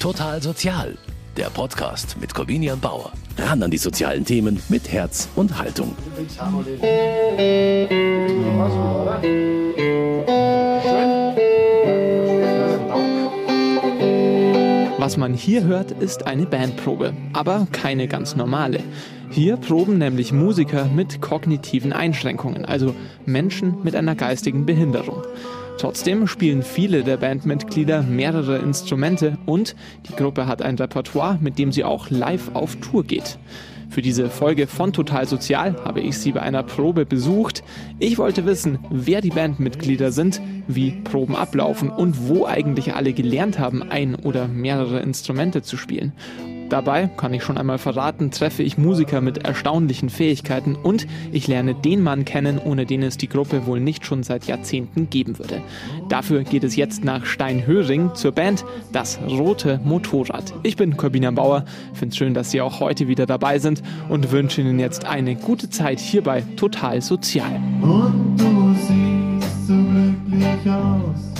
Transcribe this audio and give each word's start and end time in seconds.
Total 0.00 0.40
Sozial, 0.40 0.96
der 1.36 1.50
Podcast 1.50 2.16
mit 2.20 2.32
Corvinian 2.32 2.78
Bauer. 2.78 3.10
Ran 3.36 3.64
an 3.64 3.70
die 3.72 3.78
sozialen 3.78 4.24
Themen 4.24 4.62
mit 4.68 4.92
Herz 4.92 5.28
und 5.34 5.58
Haltung. 5.58 5.96
Was 14.98 15.16
man 15.16 15.34
hier 15.34 15.64
hört, 15.64 15.90
ist 15.90 16.28
eine 16.28 16.46
Bandprobe, 16.46 17.12
aber 17.32 17.66
keine 17.72 18.06
ganz 18.06 18.36
normale. 18.36 18.84
Hier 19.30 19.56
proben 19.56 19.98
nämlich 19.98 20.32
Musiker 20.32 20.84
mit 20.84 21.20
kognitiven 21.20 21.92
Einschränkungen, 21.92 22.64
also 22.64 22.94
Menschen 23.26 23.82
mit 23.82 23.96
einer 23.96 24.14
geistigen 24.14 24.64
Behinderung. 24.64 25.24
Trotzdem 25.78 26.26
spielen 26.26 26.64
viele 26.64 27.04
der 27.04 27.18
Bandmitglieder 27.18 28.02
mehrere 28.02 28.58
Instrumente 28.58 29.38
und 29.46 29.76
die 30.08 30.16
Gruppe 30.16 30.48
hat 30.48 30.60
ein 30.60 30.74
Repertoire, 30.74 31.38
mit 31.40 31.56
dem 31.56 31.70
sie 31.70 31.84
auch 31.84 32.10
live 32.10 32.50
auf 32.54 32.76
Tour 32.76 33.04
geht. 33.04 33.38
Für 33.88 34.02
diese 34.02 34.28
Folge 34.28 34.66
von 34.66 34.92
Total 34.92 35.26
Sozial 35.26 35.76
habe 35.84 36.00
ich 36.00 36.18
sie 36.18 36.32
bei 36.32 36.42
einer 36.42 36.64
Probe 36.64 37.06
besucht. 37.06 37.62
Ich 38.00 38.18
wollte 38.18 38.44
wissen, 38.44 38.80
wer 38.90 39.20
die 39.20 39.30
Bandmitglieder 39.30 40.10
sind, 40.10 40.42
wie 40.66 40.90
Proben 40.90 41.36
ablaufen 41.36 41.90
und 41.90 42.28
wo 42.28 42.44
eigentlich 42.44 42.94
alle 42.94 43.12
gelernt 43.12 43.60
haben, 43.60 43.82
ein 43.82 44.16
oder 44.16 44.48
mehrere 44.48 44.98
Instrumente 44.98 45.62
zu 45.62 45.76
spielen. 45.76 46.12
Dabei, 46.68 47.08
kann 47.16 47.32
ich 47.32 47.42
schon 47.42 47.56
einmal 47.56 47.78
verraten, 47.78 48.30
treffe 48.30 48.62
ich 48.62 48.76
Musiker 48.76 49.20
mit 49.20 49.38
erstaunlichen 49.38 50.10
Fähigkeiten 50.10 50.76
und 50.76 51.06
ich 51.32 51.48
lerne 51.48 51.74
den 51.74 52.02
Mann 52.02 52.24
kennen, 52.24 52.58
ohne 52.62 52.84
den 52.84 53.02
es 53.02 53.16
die 53.16 53.28
Gruppe 53.28 53.66
wohl 53.66 53.80
nicht 53.80 54.04
schon 54.04 54.22
seit 54.22 54.46
Jahrzehnten 54.46 55.08
geben 55.08 55.38
würde. 55.38 55.62
Dafür 56.08 56.42
geht 56.42 56.64
es 56.64 56.76
jetzt 56.76 57.04
nach 57.04 57.24
Steinhöring 57.24 58.14
zur 58.14 58.32
Band 58.32 58.64
Das 58.92 59.18
Rote 59.26 59.80
Motorrad. 59.84 60.52
Ich 60.62 60.76
bin 60.76 60.96
Corbina 60.96 61.30
Bauer, 61.30 61.64
finde 61.94 62.12
es 62.12 62.16
schön, 62.16 62.34
dass 62.34 62.50
Sie 62.50 62.60
auch 62.60 62.80
heute 62.80 63.08
wieder 63.08 63.26
dabei 63.26 63.58
sind 63.58 63.82
und 64.08 64.30
wünsche 64.30 64.60
Ihnen 64.60 64.78
jetzt 64.78 65.06
eine 65.06 65.36
gute 65.36 65.70
Zeit 65.70 66.00
hier 66.00 66.22
bei 66.22 66.42
Total 66.56 67.00
Sozial. 67.00 67.60
Und 67.80 68.36
du 68.36 68.74
siehst 68.86 69.66
so 69.66 69.74
glücklich 69.74 70.70
aus, 70.70 71.32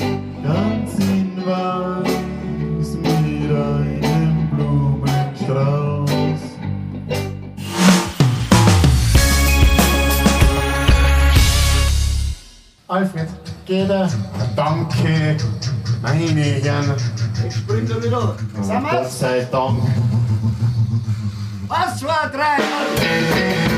ganz 0.42 0.98
in 0.98 1.28
weiß 1.48 2.96
mit 2.96 3.50
einem 3.50 3.97
Blumenstrauß. 5.48 6.40
Alfred, 12.88 13.28
geht 13.66 13.90
er? 13.90 14.08
Danke, 14.56 15.36
meine 16.02 16.40
Herren. 16.40 16.94
Ich 17.46 17.54
spring 17.54 17.86
da 17.86 18.02
wieder. 18.02 18.36
Sind 18.62 18.82
Gott 18.82 18.92
wir's? 18.92 19.18
sei 19.18 19.46
Dank. 19.50 19.82
Eins, 21.68 22.00
zwei, 22.00 22.28
drei. 22.32 23.77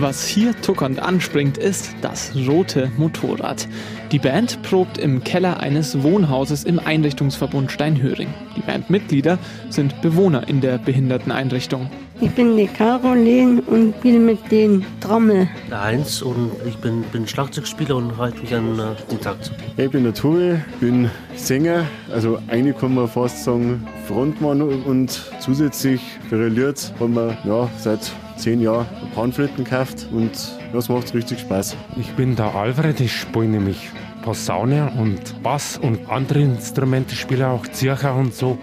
Was 0.00 0.28
hier 0.28 0.54
tuckernd 0.62 1.00
anspringt, 1.00 1.58
ist 1.58 1.92
das 2.02 2.30
rote 2.46 2.88
Motorrad. 2.98 3.66
Die 4.12 4.20
Band 4.20 4.62
probt 4.62 4.96
im 4.96 5.24
Keller 5.24 5.58
eines 5.58 6.04
Wohnhauses 6.04 6.62
im 6.62 6.78
Einrichtungsverbund 6.78 7.72
Steinhöring. 7.72 8.28
Die 8.56 8.60
Bandmitglieder 8.60 9.40
sind 9.70 10.00
Bewohner 10.00 10.46
in 10.46 10.60
der 10.60 10.78
Behinderteneinrichtung. 10.78 11.90
Ich 12.20 12.30
bin 12.30 12.56
die 12.56 12.68
Caroline 12.68 13.60
und 13.62 13.96
spiele 13.96 14.20
mit 14.20 14.38
den 14.52 14.86
Trommel. 15.00 15.48
der 15.68 15.82
Heinz 15.82 16.22
und 16.22 16.52
ich 16.64 16.76
bin, 16.76 17.02
bin 17.10 17.26
Schlagzeugspieler 17.26 17.96
und 17.96 18.16
halte 18.18 18.40
mich 18.40 18.54
an 18.54 18.78
äh, 18.78 19.10
den 19.10 19.20
Takt. 19.20 19.50
Ich 19.76 19.90
bin 19.90 20.04
der 20.04 20.14
Tobi, 20.14 20.60
bin 20.78 21.10
Sänger, 21.34 21.84
also 22.12 22.38
eigentlich 22.46 22.78
kann 22.78 22.94
man 22.94 23.08
fast 23.08 23.42
sagen 23.42 23.84
Frontmann 24.06 24.62
und 24.62 25.10
zusätzlich 25.40 26.00
Lied 26.30 26.92
haben 27.00 27.14
wir 27.14 27.36
ja, 27.44 27.68
seit 27.78 28.12
zehn 28.38 28.60
Jahren 28.60 28.86
Panflöten 29.14 29.64
gekauft 29.64 30.06
und 30.12 30.30
das 30.72 30.88
macht 30.88 31.12
richtig 31.12 31.40
Spaß. 31.40 31.76
Ich 31.96 32.12
bin 32.12 32.36
der 32.36 32.54
Alfred, 32.54 33.00
ich 33.00 33.12
spiele 33.12 33.48
nämlich 33.48 33.90
Posaune 34.22 34.92
und 34.98 35.42
Bass 35.42 35.76
und 35.78 36.08
andere 36.08 36.40
Instrumente, 36.40 37.14
spiele 37.14 37.48
auch 37.48 37.66
Zircher 37.66 38.14
und 38.14 38.34
so 38.34 38.58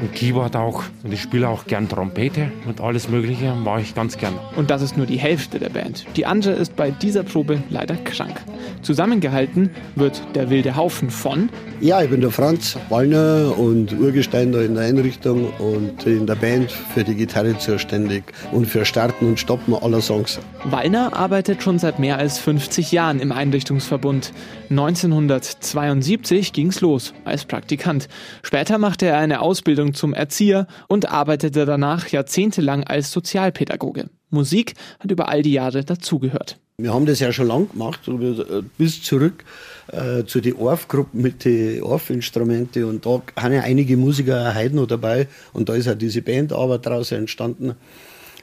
und 0.00 0.12
Keyboard 0.14 0.56
auch 0.56 0.84
und 1.02 1.12
ich 1.12 1.22
spiele 1.22 1.48
auch 1.48 1.66
gern 1.66 1.88
Trompete 1.88 2.50
und 2.66 2.80
alles 2.80 3.08
mögliche 3.08 3.54
mache 3.54 3.80
ich 3.80 3.94
ganz 3.94 4.16
gern. 4.16 4.34
Und 4.56 4.70
das 4.70 4.82
ist 4.82 4.96
nur 4.96 5.06
die 5.06 5.18
Hälfte 5.18 5.58
der 5.58 5.70
Band. 5.70 6.06
Die 6.16 6.26
andere 6.26 6.52
ist 6.54 6.76
bei 6.76 6.90
dieser 6.90 7.22
Probe 7.22 7.62
leider 7.70 7.96
krank. 7.96 8.40
Zusammengehalten 8.82 9.70
wird 9.96 10.22
der 10.34 10.50
wilde 10.50 10.76
Haufen 10.76 11.10
von 11.10 11.48
Ja, 11.80 12.02
ich 12.02 12.10
bin 12.10 12.20
der 12.20 12.30
Franz 12.30 12.76
Wallner 12.88 13.56
und 13.56 13.98
Urgestein 13.98 14.52
da 14.52 14.62
in 14.62 14.74
der 14.74 14.84
Einrichtung 14.84 15.52
und 15.58 16.06
in 16.06 16.26
der 16.26 16.36
Band 16.36 16.70
für 16.70 17.04
die 17.04 17.14
Gitarre 17.14 17.56
zuständig 17.58 18.24
und 18.52 18.66
für 18.66 18.84
Starten 18.84 19.26
und 19.26 19.38
Stoppen 19.40 19.74
aller 19.74 20.00
Songs. 20.00 20.38
Wallner 20.64 21.16
arbeitet 21.16 21.62
schon 21.62 21.78
seit 21.78 21.98
mehr 21.98 22.18
als 22.18 22.38
50 22.38 22.92
Jahren 22.92 23.20
im 23.20 23.32
Einrichtungsverbund. 23.32 24.32
1972 24.70 26.52
ging's 26.52 26.80
los 26.80 27.14
als 27.24 27.44
Praktikant. 27.44 28.08
Später 28.42 28.78
machte 28.78 29.06
er 29.06 29.18
eine 29.18 29.40
Ausbildung 29.40 29.87
zum 29.94 30.14
Erzieher 30.14 30.66
und 30.88 31.10
arbeitete 31.10 31.64
danach 31.64 32.08
jahrzehntelang 32.08 32.84
als 32.84 33.12
Sozialpädagoge. 33.12 34.10
Musik 34.30 34.74
hat 35.00 35.10
über 35.10 35.28
all 35.28 35.42
die 35.42 35.52
Jahre 35.52 35.84
dazugehört. 35.84 36.58
Wir 36.80 36.94
haben 36.94 37.06
das 37.06 37.18
ja 37.18 37.32
schon 37.32 37.48
lang 37.48 37.68
gemacht, 37.70 38.06
äh, 38.06 38.62
bis 38.76 39.02
zurück 39.02 39.44
äh, 39.88 40.24
zu 40.24 40.40
den 40.40 40.54
Orff-Gruppen 40.54 41.20
mit 41.20 41.44
den 41.44 41.82
Orff-Instrumenten 41.82 42.84
und 42.84 43.04
da 43.04 43.20
haben 43.36 43.52
ja 43.52 43.62
einige 43.62 43.96
Musiker 43.96 44.54
heute 44.54 44.76
noch 44.76 44.86
dabei 44.86 45.26
und 45.52 45.68
da 45.68 45.74
ist 45.74 45.88
auch 45.88 45.96
diese 45.96 46.22
Bandarbeit 46.22 46.86
daraus 46.86 47.10
entstanden 47.10 47.74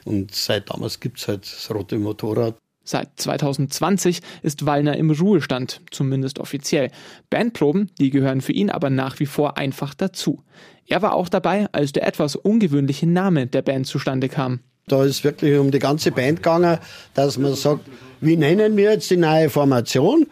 und 0.04 0.34
seit 0.34 0.68
damals 0.70 1.00
gibt's 1.00 1.28
halt 1.28 1.44
das 1.44 1.74
rote 1.74 1.98
Motorrad. 1.98 2.56
Seit 2.88 3.08
2020 3.16 4.20
ist 4.42 4.64
Wallner 4.64 4.96
im 4.96 5.10
Ruhestand, 5.10 5.80
zumindest 5.90 6.38
offiziell. 6.38 6.92
Bandproben, 7.30 7.90
die 7.98 8.10
gehören 8.10 8.40
für 8.40 8.52
ihn 8.52 8.70
aber 8.70 8.90
nach 8.90 9.18
wie 9.18 9.26
vor 9.26 9.58
einfach 9.58 9.92
dazu. 9.92 10.42
Er 10.86 11.02
war 11.02 11.14
auch 11.14 11.28
dabei, 11.28 11.66
als 11.72 11.90
der 11.90 12.06
etwas 12.06 12.36
ungewöhnliche 12.36 13.08
Name 13.08 13.48
der 13.48 13.62
Band 13.62 13.88
zustande 13.88 14.28
kam. 14.28 14.60
Da 14.86 15.02
ist 15.02 15.24
wirklich 15.24 15.58
um 15.58 15.72
die 15.72 15.80
ganze 15.80 16.12
Band 16.12 16.44
gegangen, 16.44 16.78
dass 17.14 17.38
man 17.38 17.56
sagt, 17.56 17.80
wie 18.20 18.36
nennen 18.36 18.76
wir 18.76 18.92
jetzt 18.92 19.10
die 19.10 19.16
neue 19.16 19.50
Formation? 19.50 20.26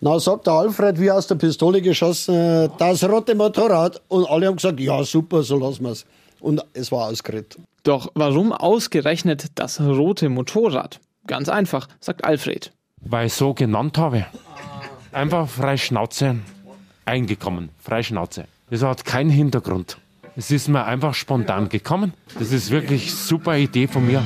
Na 0.00 0.18
sagt 0.18 0.48
der 0.48 0.54
Alfred, 0.54 0.98
wie 0.98 1.12
aus 1.12 1.28
der 1.28 1.36
Pistole 1.36 1.80
geschossen, 1.80 2.70
das 2.78 3.04
rote 3.04 3.36
Motorrad. 3.36 4.02
Und 4.08 4.28
alle 4.28 4.48
haben 4.48 4.56
gesagt, 4.56 4.80
ja 4.80 5.04
super, 5.04 5.44
so 5.44 5.58
lassen 5.58 5.84
wir's. 5.84 6.06
Und 6.40 6.64
es 6.72 6.90
war 6.90 7.06
ausgeredet. 7.06 7.56
Doch 7.84 8.10
warum 8.14 8.52
ausgerechnet 8.52 9.46
das 9.54 9.80
rote 9.80 10.28
Motorrad? 10.28 10.98
Ganz 11.30 11.48
einfach, 11.48 11.86
sagt 12.00 12.24
Alfred. 12.24 12.72
Weil 13.02 13.28
ich 13.28 13.34
so 13.34 13.54
genannt 13.54 13.96
habe. 13.98 14.26
Einfach 15.12 15.48
frei 15.48 15.76
Schnauze 15.76 16.40
eingekommen, 17.04 17.68
frei 17.80 18.02
Schnauze. 18.02 18.48
Das 18.68 18.82
hat 18.82 19.04
keinen 19.04 19.30
Hintergrund. 19.30 19.98
Es 20.34 20.50
ist 20.50 20.66
mir 20.66 20.84
einfach 20.86 21.14
spontan 21.14 21.68
gekommen. 21.68 22.14
Das 22.36 22.50
ist 22.50 22.72
wirklich 22.72 23.14
super 23.14 23.56
Idee 23.56 23.86
von 23.86 24.08
mir. 24.08 24.24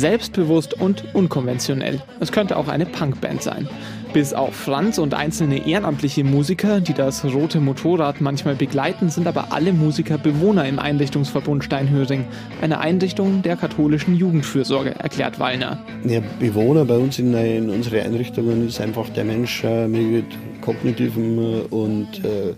Selbstbewusst 0.00 0.72
und 0.80 1.04
unkonventionell. 1.14 2.00
Es 2.20 2.32
könnte 2.32 2.56
auch 2.56 2.68
eine 2.68 2.86
Punkband 2.86 3.42
sein. 3.42 3.68
Bis 4.14 4.32
auf 4.32 4.56
Franz 4.56 4.96
und 4.96 5.12
einzelne 5.12 5.66
ehrenamtliche 5.66 6.24
Musiker, 6.24 6.80
die 6.80 6.94
das 6.94 7.22
rote 7.22 7.60
Motorrad 7.60 8.22
manchmal 8.22 8.54
begleiten, 8.56 9.10
sind 9.10 9.26
aber 9.26 9.52
alle 9.52 9.74
Musiker 9.74 10.16
Bewohner 10.16 10.66
im 10.66 10.78
Einrichtungsverbund 10.78 11.64
Steinhöring, 11.64 12.24
eine 12.62 12.80
Einrichtung 12.80 13.42
der 13.42 13.56
katholischen 13.56 14.16
Jugendfürsorge, 14.16 14.94
erklärt 14.98 15.38
Wallner. 15.38 15.84
Der 16.02 16.22
Bewohner 16.40 16.86
bei 16.86 16.96
uns 16.96 17.18
in, 17.18 17.34
in 17.34 17.68
unseren 17.68 18.00
Einrichtungen 18.00 18.66
ist 18.66 18.80
einfach 18.80 19.10
der 19.10 19.24
Mensch 19.24 19.62
äh, 19.64 19.86
mit 19.86 20.24
kognitiven 20.62 21.38
äh, 21.38 21.60
und 21.68 22.24
äh, 22.24 22.54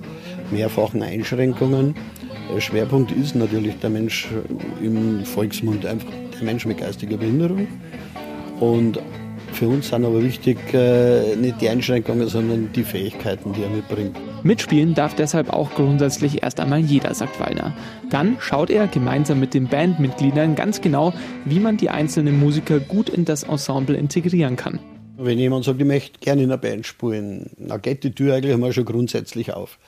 mehrfachen 0.52 1.02
Einschränkungen. 1.02 1.96
Der 2.54 2.60
Schwerpunkt 2.60 3.10
ist 3.10 3.34
natürlich 3.34 3.80
der 3.80 3.90
Mensch 3.90 4.28
im 4.80 5.24
Volksmund, 5.24 5.84
einfach 5.86 6.12
der 6.42 6.50
Mensch 6.50 6.66
mit 6.66 6.78
geistiger 6.78 7.16
Behinderung. 7.16 7.68
Und 8.60 8.98
für 9.52 9.68
uns 9.68 9.88
sind 9.88 10.04
aber 10.04 10.22
wichtig 10.22 10.58
äh, 10.72 11.36
nicht 11.36 11.60
die 11.60 11.68
Einschränkungen, 11.68 12.26
sondern 12.28 12.72
die 12.72 12.82
Fähigkeiten, 12.82 13.52
die 13.52 13.62
er 13.62 13.68
mitbringt. 13.68 14.16
Mitspielen 14.44 14.94
darf 14.94 15.14
deshalb 15.14 15.50
auch 15.50 15.70
grundsätzlich 15.74 16.42
erst 16.42 16.58
einmal 16.58 16.80
jeder, 16.80 17.14
sagt 17.14 17.38
Wallner. 17.38 17.76
Dann 18.10 18.36
schaut 18.40 18.70
er 18.70 18.88
gemeinsam 18.88 19.40
mit 19.40 19.54
den 19.54 19.68
Bandmitgliedern 19.68 20.54
ganz 20.54 20.80
genau, 20.80 21.12
wie 21.44 21.60
man 21.60 21.76
die 21.76 21.90
einzelnen 21.90 22.40
Musiker 22.40 22.80
gut 22.80 23.08
in 23.08 23.24
das 23.24 23.44
Ensemble 23.44 23.96
integrieren 23.96 24.56
kann. 24.56 24.80
Wenn 25.18 25.38
jemand 25.38 25.64
sagt, 25.64 25.80
ich 25.80 25.86
möchte 25.86 26.18
gerne 26.18 26.42
in 26.42 26.50
einer 26.50 26.58
Band 26.58 26.86
spielen, 26.86 27.50
dann 27.58 27.80
geht 27.82 28.02
die 28.02 28.12
Tür 28.12 28.34
eigentlich 28.34 28.54
einmal 28.54 28.72
schon 28.72 28.86
grundsätzlich 28.86 29.52
auf. 29.52 29.78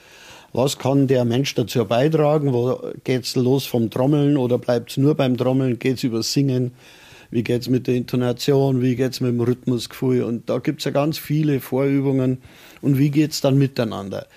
Was 0.57 0.79
kann 0.79 1.09
der 1.09 1.25
Mensch 1.25 1.53
dazu 1.57 1.85
beitragen? 1.85 2.53
Wo 2.53 2.79
geht's 3.03 3.35
los 3.35 3.67
vom 3.67 3.91
Trommeln 3.91 4.37
oder 4.37 4.57
bleibt's 4.57 4.97
nur 4.97 5.17
beim 5.17 5.37
Trommeln? 5.37 5.81
Geht's 5.81 6.05
über 6.05 6.23
Singen? 6.23 6.71
Wie 7.33 7.43
geht's 7.43 7.69
mit 7.69 7.89
der 7.89 7.97
Intonation? 7.97 8.81
Wie 8.81 8.95
geht's 8.95 9.21
mit 9.21 9.33
dem 9.33 9.41
Rhythmusgefühl? 9.41 10.23
Und 10.23 10.49
da 10.49 10.59
gibt's 10.59 10.85
ja 10.85 10.93
ganz 10.93 11.19
viele 11.19 11.59
Vorübungen. 11.59 12.39
Und 12.83 12.99
wie 12.99 13.11
geht's 13.11 13.41
dann 13.41 13.59
miteinander? 13.59 14.29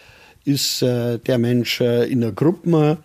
Ist 0.44 0.82
äh, 0.82 1.20
der 1.20 1.38
Mensch 1.38 1.82
äh, 1.82 2.06
in 2.06 2.24
einer 2.24 2.32
Gruppe 2.32 2.98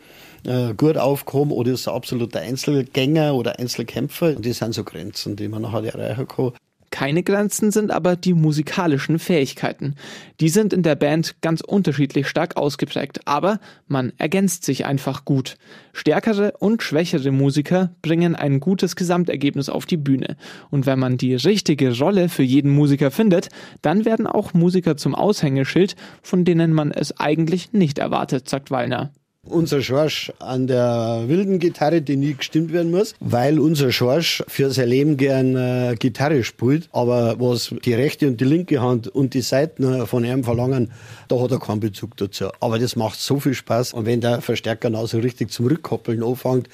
äh, 0.46 0.72
gut 0.72 0.96
aufgehoben 0.96 1.52
oder 1.52 1.72
ist 1.72 1.88
er 1.88 1.92
absoluter 1.92 2.40
Einzelgänger 2.40 3.34
oder 3.34 3.58
Einzelkämpfer? 3.58 4.36
Das 4.36 4.56
sind 4.56 4.72
so 4.72 4.84
Grenzen, 4.84 5.36
die 5.36 5.48
man 5.48 5.60
nachher 5.60 5.84
erreichen 5.84 6.28
kann. 6.28 6.52
Keine 6.92 7.22
Grenzen 7.22 7.70
sind 7.70 7.90
aber 7.90 8.16
die 8.16 8.34
musikalischen 8.34 9.18
Fähigkeiten. 9.18 9.96
Die 10.40 10.50
sind 10.50 10.74
in 10.74 10.82
der 10.82 10.94
Band 10.94 11.40
ganz 11.40 11.62
unterschiedlich 11.62 12.28
stark 12.28 12.58
ausgeprägt, 12.58 13.22
aber 13.24 13.60
man 13.88 14.12
ergänzt 14.18 14.64
sich 14.64 14.84
einfach 14.84 15.24
gut. 15.24 15.56
Stärkere 15.94 16.52
und 16.58 16.82
schwächere 16.82 17.32
Musiker 17.32 17.94
bringen 18.02 18.36
ein 18.36 18.60
gutes 18.60 18.94
Gesamtergebnis 18.94 19.70
auf 19.70 19.86
die 19.86 19.96
Bühne. 19.96 20.36
Und 20.70 20.84
wenn 20.84 20.98
man 20.98 21.16
die 21.16 21.34
richtige 21.34 21.98
Rolle 21.98 22.28
für 22.28 22.42
jeden 22.42 22.70
Musiker 22.70 23.10
findet, 23.10 23.48
dann 23.80 24.04
werden 24.04 24.26
auch 24.26 24.52
Musiker 24.52 24.98
zum 24.98 25.14
Aushängeschild, 25.14 25.96
von 26.22 26.44
denen 26.44 26.74
man 26.74 26.90
es 26.90 27.18
eigentlich 27.18 27.72
nicht 27.72 27.98
erwartet, 27.98 28.50
sagt 28.50 28.70
Wallner 28.70 29.12
unser 29.48 29.82
Schorsch 29.82 30.32
an 30.38 30.66
der 30.66 31.24
wilden 31.26 31.58
Gitarre, 31.58 32.00
die 32.00 32.16
nie 32.16 32.34
gestimmt 32.34 32.72
werden 32.72 32.92
muss, 32.92 33.14
weil 33.20 33.58
unser 33.58 33.90
Schorsch 33.90 34.42
für 34.46 34.70
sein 34.70 34.88
Leben 34.88 35.16
gern 35.16 35.56
äh, 35.56 35.96
Gitarre 35.98 36.44
spielt, 36.44 36.88
aber 36.92 37.40
was 37.40 37.74
die 37.84 37.94
rechte 37.94 38.28
und 38.28 38.40
die 38.40 38.44
linke 38.44 38.80
Hand 38.80 39.08
und 39.08 39.34
die 39.34 39.40
Seiten 39.40 40.06
von 40.06 40.24
ihm 40.24 40.44
verlangen, 40.44 40.92
da 41.28 41.40
hat 41.40 41.50
er 41.50 41.58
keinen 41.58 41.80
Bezug 41.80 42.16
dazu. 42.16 42.50
Aber 42.60 42.78
das 42.78 42.94
macht 42.94 43.18
so 43.18 43.40
viel 43.40 43.54
Spaß 43.54 43.94
und 43.94 44.06
wenn 44.06 44.20
der 44.20 44.40
Verstärker 44.40 44.90
noch 44.90 45.08
so 45.08 45.18
richtig 45.18 45.50
zum 45.50 45.66
Rückkoppeln 45.66 46.22
anfängt, 46.22 46.68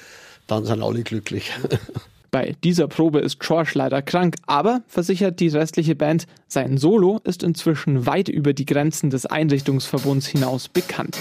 dann 0.45 0.65
sind 0.65 0.83
alle 0.83 1.01
glücklich. 1.01 1.51
Bei 2.31 2.55
dieser 2.63 2.87
Probe 2.87 3.19
ist 3.21 3.39
George 3.39 3.71
leider 3.73 4.03
krank, 4.03 4.35
aber 4.45 4.83
versichert 4.87 5.39
die 5.39 5.47
restliche 5.47 5.95
Band, 5.95 6.27
sein 6.47 6.77
Solo 6.77 7.19
ist 7.23 7.41
inzwischen 7.41 8.05
weit 8.05 8.29
über 8.29 8.53
die 8.53 8.65
Grenzen 8.65 9.09
des 9.09 9.25
Einrichtungsverbunds 9.25 10.27
hinaus 10.27 10.67
bekannt. 10.67 11.17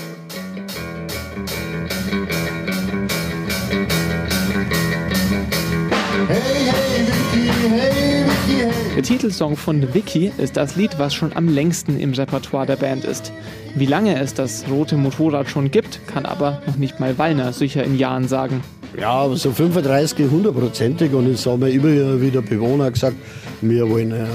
Der 8.96 9.02
Titelsong 9.02 9.56
von 9.56 9.94
Vicky 9.94 10.30
ist 10.36 10.58
das 10.58 10.76
Lied, 10.76 10.98
was 10.98 11.14
schon 11.14 11.34
am 11.34 11.48
längsten 11.48 11.98
im 11.98 12.12
Repertoire 12.12 12.66
der 12.66 12.76
Band 12.76 13.06
ist. 13.06 13.32
Wie 13.74 13.86
lange 13.86 14.20
es 14.20 14.34
das 14.34 14.66
rote 14.70 14.96
Motorrad 14.96 15.48
schon 15.48 15.70
gibt, 15.70 16.06
kann 16.06 16.26
aber 16.26 16.60
noch 16.66 16.76
nicht 16.76 17.00
mal 17.00 17.16
Wallner 17.16 17.54
sicher 17.54 17.82
in 17.82 17.96
Jahren 17.96 18.28
sagen. 18.28 18.62
Ja, 19.00 19.26
so 19.34 19.52
35, 19.52 20.26
100%ig 20.26 21.14
und 21.14 21.30
jetzt 21.30 21.46
haben 21.46 21.62
wir 21.62 21.68
immer 21.68 22.20
wieder 22.20 22.42
Bewohner 22.42 22.90
gesagt, 22.90 23.16
wir 23.62 23.88
wollen 23.88 24.12
äh, 24.12 24.26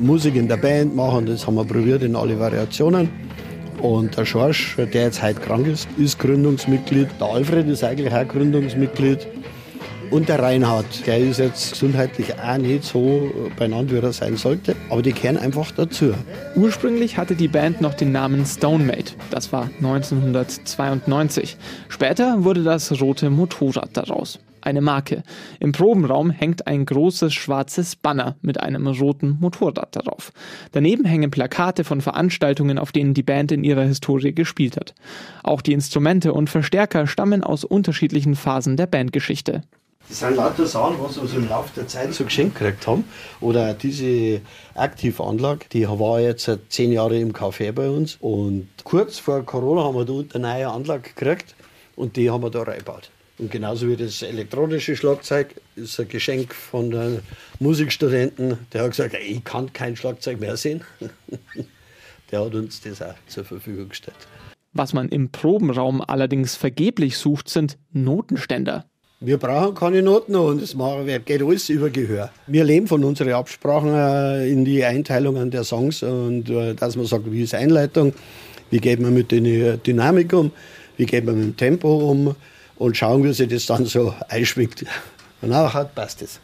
Musik 0.00 0.34
in 0.34 0.48
der 0.48 0.56
Band 0.56 0.96
machen, 0.96 1.26
das 1.26 1.46
haben 1.46 1.54
wir 1.54 1.64
probiert 1.64 2.02
in 2.02 2.16
alle 2.16 2.40
Variationen. 2.40 3.08
Und 3.80 4.16
der 4.16 4.24
Schorsch, 4.24 4.74
der 4.76 5.02
jetzt 5.02 5.22
heute 5.22 5.38
krank 5.38 5.68
ist, 5.68 5.86
ist 5.98 6.18
Gründungsmitglied. 6.18 7.08
Der 7.20 7.28
Alfred 7.28 7.68
ist 7.68 7.84
eigentlich 7.84 8.12
auch 8.12 8.26
Gründungsmitglied. 8.26 9.28
Und 10.10 10.28
der 10.28 10.38
Reinhard, 10.38 11.06
der 11.06 11.18
ist 11.18 11.38
jetzt 11.38 11.72
gesundheitlich 11.72 12.34
auch 12.38 12.58
nicht 12.58 12.84
so 12.84 13.30
beieinander, 13.58 13.92
wie 13.92 13.98
er 13.98 14.12
sein 14.12 14.36
sollte, 14.36 14.76
aber 14.88 15.02
die 15.02 15.12
kehren 15.12 15.36
einfach 15.36 15.70
dazu. 15.72 16.14
Ursprünglich 16.54 17.18
hatte 17.18 17.34
die 17.34 17.48
Band 17.48 17.80
noch 17.80 17.94
den 17.94 18.12
Namen 18.12 18.44
Stonemate. 18.46 19.14
Das 19.30 19.52
war 19.52 19.70
1992. 19.78 21.56
Später 21.88 22.44
wurde 22.44 22.62
das 22.62 23.00
rote 23.00 23.30
Motorrad 23.30 23.90
daraus 23.96 24.38
eine 24.66 24.80
Marke. 24.80 25.22
Im 25.60 25.72
Probenraum 25.72 26.30
hängt 26.30 26.66
ein 26.66 26.84
großes 26.84 27.32
schwarzes 27.32 27.96
Banner 27.96 28.36
mit 28.42 28.60
einem 28.60 28.86
roten 28.86 29.38
Motorrad 29.40 29.94
darauf. 29.94 30.32
Daneben 30.72 31.04
hängen 31.04 31.30
Plakate 31.30 31.84
von 31.84 32.00
Veranstaltungen, 32.00 32.78
auf 32.78 32.92
denen 32.92 33.14
die 33.14 33.22
Band 33.22 33.52
in 33.52 33.64
ihrer 33.64 33.84
Historie 33.84 34.34
gespielt 34.34 34.76
hat. 34.76 34.94
Auch 35.42 35.62
die 35.62 35.72
Instrumente 35.72 36.32
und 36.32 36.50
Verstärker 36.50 37.06
stammen 37.06 37.44
aus 37.44 37.64
unterschiedlichen 37.64 38.34
Phasen 38.34 38.76
der 38.76 38.86
Bandgeschichte. 38.86 39.62
Das 40.08 40.20
sind 40.20 40.36
lauter 40.36 40.66
Sachen, 40.66 40.96
was 41.00 41.20
wir 41.20 41.26
so 41.26 41.36
im 41.36 41.48
Laufe 41.48 41.70
der 41.74 41.88
Zeit 41.88 42.14
so 42.14 42.24
geschenkt 42.24 42.58
gekriegt 42.58 42.86
haben. 42.86 43.04
Oder 43.40 43.74
diese 43.74 44.40
Aktivanlage, 44.74 45.66
die 45.72 45.88
war 45.88 46.20
jetzt 46.20 46.44
seit 46.44 46.60
zehn 46.70 46.92
Jahren 46.92 47.20
im 47.20 47.32
Café 47.32 47.72
bei 47.72 47.90
uns. 47.90 48.16
Und 48.20 48.68
kurz 48.84 49.18
vor 49.18 49.44
Corona 49.44 49.82
haben 49.82 49.96
wir 49.96 50.04
da 50.04 50.36
eine 50.38 50.48
neue 50.48 50.68
Anlage 50.68 51.10
gekriegt 51.14 51.56
und 51.96 52.16
die 52.16 52.30
haben 52.30 52.42
wir 52.42 52.50
da 52.50 52.62
reingebaut. 52.62 53.10
Und 53.38 53.50
genauso 53.50 53.88
wie 53.88 53.96
das 53.96 54.22
elektronische 54.22 54.96
Schlagzeug 54.96 55.54
ist 55.74 55.98
ein 56.00 56.08
Geschenk 56.08 56.54
von 56.54 56.94
einem 56.94 57.20
Musikstudenten, 57.58 58.58
der 58.72 58.84
hat 58.84 58.90
gesagt, 58.92 59.14
ich 59.14 59.44
kann 59.44 59.72
kein 59.72 59.96
Schlagzeug 59.96 60.40
mehr 60.40 60.56
sehen. 60.56 60.82
der 62.30 62.44
hat 62.44 62.54
uns 62.54 62.80
das 62.80 63.02
auch 63.02 63.14
zur 63.26 63.44
Verfügung 63.44 63.90
gestellt. 63.90 64.16
Was 64.72 64.92
man 64.92 65.08
im 65.08 65.30
Probenraum 65.30 66.00
allerdings 66.00 66.54
vergeblich 66.54 67.18
sucht, 67.18 67.48
sind 67.48 67.76
Notenständer. 67.92 68.86
Wir 69.20 69.38
brauchen 69.38 69.74
keine 69.74 70.02
Noten 70.02 70.36
und 70.36 70.60
es 70.60 70.76
geht 71.24 71.42
alles 71.42 71.70
über 71.70 71.88
Gehör. 71.88 72.30
Wir 72.46 72.64
leben 72.64 72.86
von 72.86 73.02
unseren 73.02 73.32
Absprachen 73.32 73.94
äh, 73.94 74.46
in 74.46 74.66
die 74.66 74.84
Einteilungen 74.84 75.50
der 75.50 75.64
Songs 75.64 76.02
und 76.02 76.50
äh, 76.50 76.74
dass 76.74 76.96
man 76.96 77.06
sagt, 77.06 77.32
wie 77.32 77.40
ist 77.40 77.54
Einleitung, 77.54 78.12
wie 78.70 78.78
geht 78.78 79.00
man 79.00 79.14
mit 79.14 79.30
der 79.30 79.78
Dynamik 79.78 80.34
um, 80.34 80.52
wie 80.98 81.06
geht 81.06 81.24
man 81.24 81.36
mit 81.36 81.44
dem 81.46 81.56
Tempo 81.56 82.10
um 82.10 82.36
und 82.76 82.94
schauen, 82.98 83.24
wie 83.24 83.32
sich 83.32 83.48
das 83.48 83.64
dann 83.64 83.86
so 83.86 84.12
einschwingt. 84.28 84.84
Und 85.40 85.48
nachher 85.48 85.86
passt 85.86 86.20
es. 86.20 86.38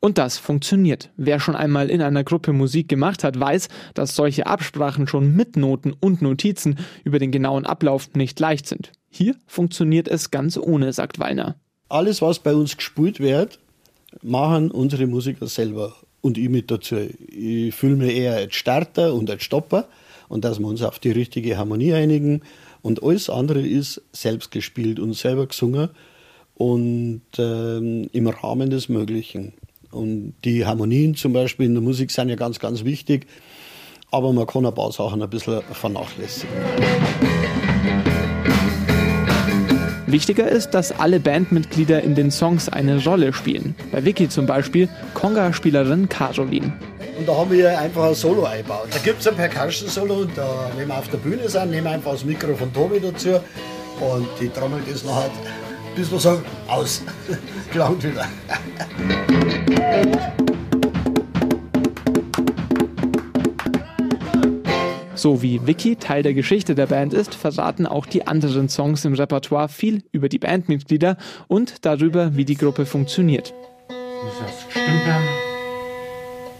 Und 0.00 0.16
das 0.16 0.38
funktioniert. 0.38 1.10
Wer 1.18 1.40
schon 1.40 1.56
einmal 1.56 1.90
in 1.90 2.00
einer 2.00 2.24
Gruppe 2.24 2.54
Musik 2.54 2.88
gemacht 2.88 3.22
hat, 3.22 3.38
weiß, 3.38 3.68
dass 3.92 4.16
solche 4.16 4.46
Absprachen 4.46 5.06
schon 5.06 5.36
mit 5.36 5.58
Noten 5.58 5.92
und 5.92 6.22
Notizen 6.22 6.78
über 7.04 7.18
den 7.18 7.32
genauen 7.32 7.66
Ablauf 7.66 8.08
nicht 8.14 8.40
leicht 8.40 8.66
sind. 8.66 8.92
Hier 9.10 9.36
funktioniert 9.46 10.08
es 10.08 10.30
ganz 10.30 10.56
ohne, 10.56 10.94
sagt 10.94 11.18
Wallner 11.18 11.56
alles, 11.94 12.20
was 12.20 12.40
bei 12.40 12.54
uns 12.54 12.76
gespielt 12.76 13.20
wird, 13.20 13.60
machen 14.20 14.70
unsere 14.70 15.06
Musiker 15.06 15.46
selber 15.46 15.94
und 16.20 16.36
ich 16.36 16.48
mit 16.48 16.70
dazu. 16.70 16.96
Ich 17.28 17.74
fühle 17.74 17.96
mich 17.96 18.16
eher 18.16 18.34
als 18.34 18.56
Starter 18.56 19.14
und 19.14 19.30
als 19.30 19.44
Stopper 19.44 19.86
und 20.28 20.44
dass 20.44 20.58
wir 20.58 20.66
uns 20.66 20.82
auf 20.82 20.98
die 20.98 21.12
richtige 21.12 21.56
Harmonie 21.56 21.94
einigen. 21.94 22.42
Und 22.82 23.02
alles 23.02 23.30
andere 23.30 23.60
ist 23.60 24.02
selbst 24.12 24.50
gespielt 24.50 24.98
und 24.98 25.14
selber 25.14 25.46
gesungen 25.46 25.90
und 26.56 27.22
ähm, 27.38 28.08
im 28.12 28.26
Rahmen 28.26 28.70
des 28.70 28.88
Möglichen. 28.88 29.52
Und 29.92 30.34
die 30.44 30.66
Harmonien 30.66 31.14
zum 31.14 31.32
Beispiel 31.32 31.66
in 31.66 31.74
der 31.74 31.82
Musik 31.82 32.10
sind 32.10 32.28
ja 32.28 32.34
ganz, 32.34 32.58
ganz 32.58 32.84
wichtig, 32.84 33.26
aber 34.10 34.32
man 34.32 34.46
kann 34.48 34.66
ein 34.66 34.74
paar 34.74 34.90
Sachen 34.90 35.22
ein 35.22 35.30
bisschen 35.30 35.62
vernachlässigen. 35.72 36.52
Wichtiger 40.14 40.48
ist, 40.48 40.70
dass 40.70 40.92
alle 41.00 41.18
Bandmitglieder 41.18 42.00
in 42.00 42.14
den 42.14 42.30
Songs 42.30 42.68
eine 42.68 43.02
Rolle 43.02 43.32
spielen. 43.32 43.74
Bei 43.90 44.04
Vicky 44.04 44.28
zum 44.28 44.46
Beispiel 44.46 44.88
Conga-Spielerin 45.12 46.08
Caroline. 46.08 46.72
Und 47.18 47.26
da 47.26 47.36
haben 47.36 47.50
wir 47.50 47.76
einfach 47.76 48.04
ein 48.04 48.14
Solo 48.14 48.44
eingebaut. 48.44 48.86
Da 48.92 48.98
gibt 49.00 49.20
es 49.20 49.26
ein 49.26 49.34
Percussion-Solo 49.34 50.14
und 50.18 50.38
da, 50.38 50.70
wenn 50.76 50.86
wir 50.86 50.96
auf 50.96 51.08
der 51.08 51.18
Bühne 51.18 51.48
sind, 51.48 51.72
nehmen 51.72 51.86
wir 51.88 51.90
einfach 51.94 52.12
das 52.12 52.24
Mikro 52.24 52.54
von 52.54 52.72
Tobi 52.72 53.00
dazu 53.00 53.40
und 54.00 54.28
die 54.40 54.48
trommelt 54.50 54.84
das 54.88 55.02
nachher, 55.02 55.30
bis 55.96 56.12
wir 56.12 56.20
sagen, 56.20 56.44
aus. 56.68 57.02
Gelangt 57.72 58.04
wieder. 58.04 58.28
So 65.24 65.40
wie 65.40 65.66
Vicky 65.66 65.96
Teil 65.96 66.22
der 66.22 66.34
Geschichte 66.34 66.74
der 66.74 66.84
Band 66.84 67.14
ist, 67.14 67.34
verraten 67.34 67.86
auch 67.86 68.04
die 68.04 68.26
anderen 68.26 68.68
Songs 68.68 69.06
im 69.06 69.14
Repertoire 69.14 69.70
viel 69.70 70.02
über 70.12 70.28
die 70.28 70.38
Bandmitglieder 70.38 71.16
und 71.48 71.86
darüber, 71.86 72.36
wie 72.36 72.44
die 72.44 72.56
Gruppe 72.56 72.84
funktioniert. 72.84 73.54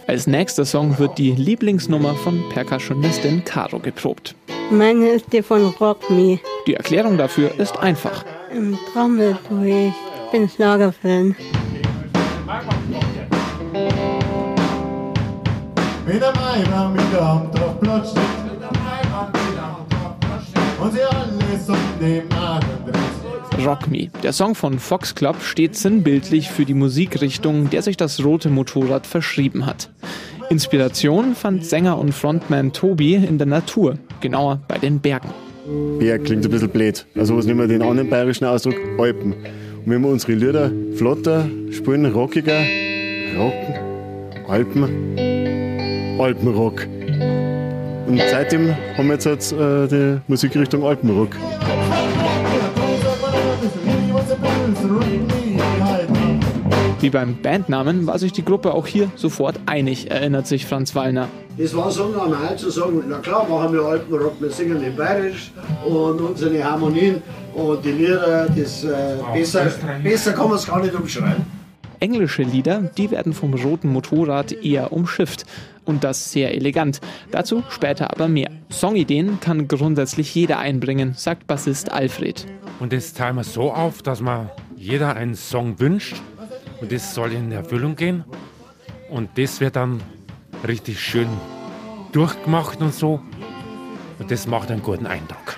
Als 0.07 0.25
nächster 0.25 0.65
Song 0.65 0.97
wird 0.97 1.19
die 1.19 1.33
Lieblingsnummer 1.33 2.15
von 2.15 2.41
Percussionistin 2.49 3.45
Caro 3.45 3.77
geprobt. 3.77 4.33
Meine 4.71 5.09
ist 5.09 5.31
die 5.31 5.43
von 5.43 5.67
Rock 5.79 6.09
Me. 6.09 6.39
Die 6.65 6.73
Erklärung 6.73 7.19
dafür 7.19 7.51
ist 7.59 7.77
einfach. 7.77 8.25
Im 8.51 8.79
Trommel, 8.91 9.37
ich 9.63 10.31
bin 10.31 10.49
Schlagerfan. 10.49 11.35
Mit 16.07 16.19
der 16.19 16.33
Meiber, 16.33 16.89
mit 16.89 17.13
der 17.13 17.27
Hand 17.27 17.55
drauf 17.55 18.44
und 20.85 20.93
sie. 20.93 22.21
Rock 23.65 23.89
Me. 23.89 24.09
Der 24.21 24.33
Song 24.33 24.53
von 24.53 24.79
Fox 24.79 25.15
Club 25.15 25.41
steht 25.41 25.75
sinnbildlich 25.75 26.49
für 26.49 26.65
die 26.65 26.73
Musikrichtung, 26.73 27.69
der 27.69 27.81
sich 27.81 27.97
das 27.97 28.23
rote 28.23 28.49
Motorrad 28.49 29.07
verschrieben 29.07 29.65
hat. 29.65 29.89
Inspiration 30.49 31.35
fand 31.35 31.65
Sänger 31.65 31.97
und 31.97 32.13
Frontman 32.13 32.73
Tobi 32.73 33.15
in 33.15 33.37
der 33.37 33.47
Natur, 33.47 33.97
genauer 34.21 34.59
bei 34.67 34.77
den 34.77 34.99
Bergen. 34.99 35.29
Berg 35.99 36.25
klingt 36.25 36.45
ein 36.45 36.51
bisschen 36.51 36.69
blöd. 36.69 37.05
Also 37.15 37.35
was 37.37 37.45
nehmen 37.45 37.61
wir 37.61 37.67
den 37.67 37.81
anderen 37.81 38.09
bayerischen 38.09 38.45
Ausdruck? 38.45 38.75
Alpen. 38.99 39.33
Und 39.33 39.91
wenn 39.91 40.01
wir 40.01 40.09
unsere 40.09 40.33
Lieder 40.33 40.71
flotter 40.95 41.47
spielen, 41.71 42.05
rockiger, 42.05 42.59
rocken, 43.37 43.75
Alpen, 44.47 46.19
Alpenrock. 46.19 46.87
Und 48.07 48.21
seitdem 48.29 48.75
haben 48.97 49.07
wir 49.07 49.13
jetzt, 49.13 49.25
jetzt 49.25 49.51
äh, 49.53 49.87
die 49.87 50.21
Musikrichtung 50.27 50.83
Alpenrock. 50.83 51.29
Wie 57.01 57.09
beim 57.09 57.35
Bandnamen 57.41 58.07
war 58.07 58.19
sich 58.19 58.31
die 58.31 58.43
Gruppe 58.43 58.73
auch 58.73 58.87
hier 58.87 59.11
sofort 59.15 59.59
einig, 59.65 60.09
erinnert 60.09 60.47
sich 60.47 60.65
Franz 60.65 60.95
Wallner. 60.95 61.27
Es 61.57 61.75
war 61.75 61.89
so 61.89 62.09
normal 62.09 62.55
zu 62.57 62.69
sagen, 62.69 63.03
na 63.07 63.19
klar 63.19 63.47
machen 63.47 63.73
wir 63.73 63.81
Alpenrock, 63.81 64.33
wir 64.39 64.49
singen 64.49 64.83
in 64.83 64.95
Bayerisch 64.95 65.51
und 65.85 66.19
unsere 66.19 66.63
Harmonien 66.63 67.21
und 67.53 67.83
die 67.85 67.91
Lieder, 67.91 68.47
das, 68.55 68.83
äh, 68.83 68.89
besser, 69.33 69.65
besser 70.03 70.33
kann 70.33 70.49
man 70.49 70.57
es 70.57 70.67
gar 70.67 70.81
nicht 70.81 70.93
umschreiben. 70.93 71.54
Englische 72.05 72.43
Lieder, 72.43 72.81
die 72.81 73.09
werden 73.09 73.33
vom 73.33 73.55
roten 73.55 73.91
Motorrad 73.91 74.51
eher 74.51 74.93
umschifft. 74.93 75.43
Und 75.85 76.03
das 76.03 76.31
sehr 76.31 76.53
elegant. 76.53 77.01
Dazu 77.31 77.63
später 77.69 78.11
aber 78.11 78.27
mehr. 78.27 78.51
Songideen 78.69 79.39
kann 79.39 79.67
grundsätzlich 79.67 80.35
jeder 80.35 80.59
einbringen, 80.59 81.15
sagt 81.15 81.47
Bassist 81.47 81.91
Alfred. 81.91 82.45
Und 82.79 82.93
das 82.93 83.15
teilen 83.15 83.37
wir 83.37 83.43
so 83.43 83.73
auf, 83.73 84.03
dass 84.03 84.21
man 84.21 84.51
jeder 84.77 85.15
einen 85.15 85.33
Song 85.33 85.79
wünscht 85.79 86.21
und 86.79 86.91
das 86.91 87.15
soll 87.15 87.31
in 87.31 87.51
Erfüllung 87.51 87.95
gehen. 87.95 88.23
Und 89.09 89.29
das 89.39 89.59
wird 89.59 89.75
dann 89.75 89.99
richtig 90.67 90.99
schön 90.99 91.27
durchgemacht 92.11 92.81
und 92.81 92.93
so. 92.93 93.19
Und 94.19 94.29
das 94.29 94.45
macht 94.45 94.69
einen 94.69 94.83
guten 94.83 95.07
Eindruck. 95.07 95.57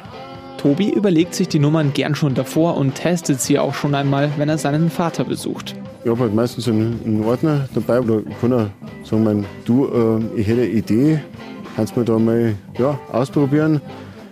Tobi 0.57 0.91
überlegt 0.91 1.35
sich 1.35 1.49
die 1.49 1.59
Nummern 1.59 1.91
gern 1.91 2.15
schon 2.15 2.35
davor 2.35 2.77
und 2.77 2.95
testet 2.95 3.41
sie 3.41 3.59
auch 3.59 3.73
schon 3.73 3.95
einmal, 3.95 4.31
wenn 4.37 4.47
er 4.47 4.57
seinen 4.57 4.89
Vater 4.89 5.25
besucht. 5.25 5.75
Ich 6.07 6.11
habe 6.11 6.21
halt 6.21 6.33
meistens 6.33 6.69
einen, 6.69 7.21
Ordner 7.25 7.67
dabei 7.73 7.99
oder 7.99 8.19
ich 8.19 8.39
kann 8.39 8.53
auch 8.53 8.67
sagen, 9.03 9.25
mein, 9.25 9.45
du, 9.65 9.87
äh, 9.87 10.39
ich 10.39 10.47
hätte 10.47 10.61
eine 10.61 10.69
Idee, 10.69 11.19
kannst 11.75 11.97
du 11.97 11.99
mir 11.99 12.05
da 12.05 12.17
mal 12.17 12.55
ja, 12.79 12.97
ausprobieren. 13.11 13.81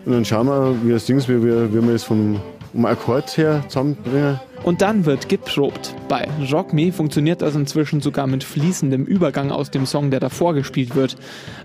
Und 0.06 0.14
dann 0.14 0.24
schauen 0.24 0.48
wir, 0.48 0.74
wie 0.86 0.94
das 0.94 1.06
Ding 1.06 1.18
ist, 1.18 1.28
wie, 1.28 1.44
wie, 1.44 1.74
wie 1.74 1.86
wir 1.86 1.94
es 1.94 2.06
vom 2.06 2.40
um 2.76 2.86
Akkord 2.86 3.38
her 3.38 3.64
zusammenbringen. 3.68 4.40
Und 4.64 4.82
dann 4.82 5.06
wird 5.06 5.30
geprobt. 5.30 5.96
Bei 6.10 6.28
Rock 6.52 6.74
Me 6.74 6.92
funktioniert 6.92 7.42
das 7.42 7.56
inzwischen 7.56 8.02
sogar 8.02 8.28
mit 8.28 8.44
fließendem 8.44 9.06
Übergang 9.06 9.52
aus 9.52 9.72
dem 9.72 9.86
Song, 9.86 10.12
der 10.12 10.20
davor 10.20 10.54
gespielt 10.54 10.96
wird. 10.96 11.16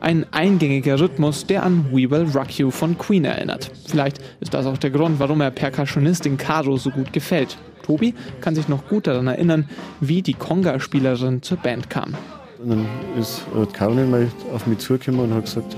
Ein 0.00 0.25
eingängiger 0.31 1.00
Rhythmus, 1.00 1.47
der 1.47 1.64
an 1.64 1.87
We 1.90 2.11
Will 2.11 2.26
Rock 2.35 2.59
You 2.59 2.71
von 2.71 2.97
Queen 2.97 3.25
erinnert. 3.25 3.71
Vielleicht 3.87 4.21
ist 4.40 4.55
das 4.55 4.67
auch 4.67 4.79
der 4.79 4.90
Grund, 4.90 5.19
warum 5.19 5.40
er 5.40 5.50
Percussionistin 5.50 6.37
Caro 6.37 6.76
so 6.76 6.90
gut 6.90 7.12
gefällt. 7.12 7.59
Tobi 7.83 8.14
kann 8.40 8.55
sich 8.55 8.69
noch 8.69 8.87
gut 8.87 9.07
daran 9.07 9.26
erinnern, 9.26 9.69
wie 10.00 10.23
die 10.23 10.35
Conga-Spielerin 10.35 11.43
zur 11.43 11.57
Band 11.57 11.90
kam. 11.90 12.14
Und 12.62 12.69
dann 12.69 12.87
ist 13.19 13.43
Caroline 13.73 14.07
mal 14.07 14.29
auf 14.55 14.67
mich 14.67 14.79
zugekommen 14.79 15.23
und 15.23 15.35
hat 15.35 15.47
gesagt, 15.47 15.76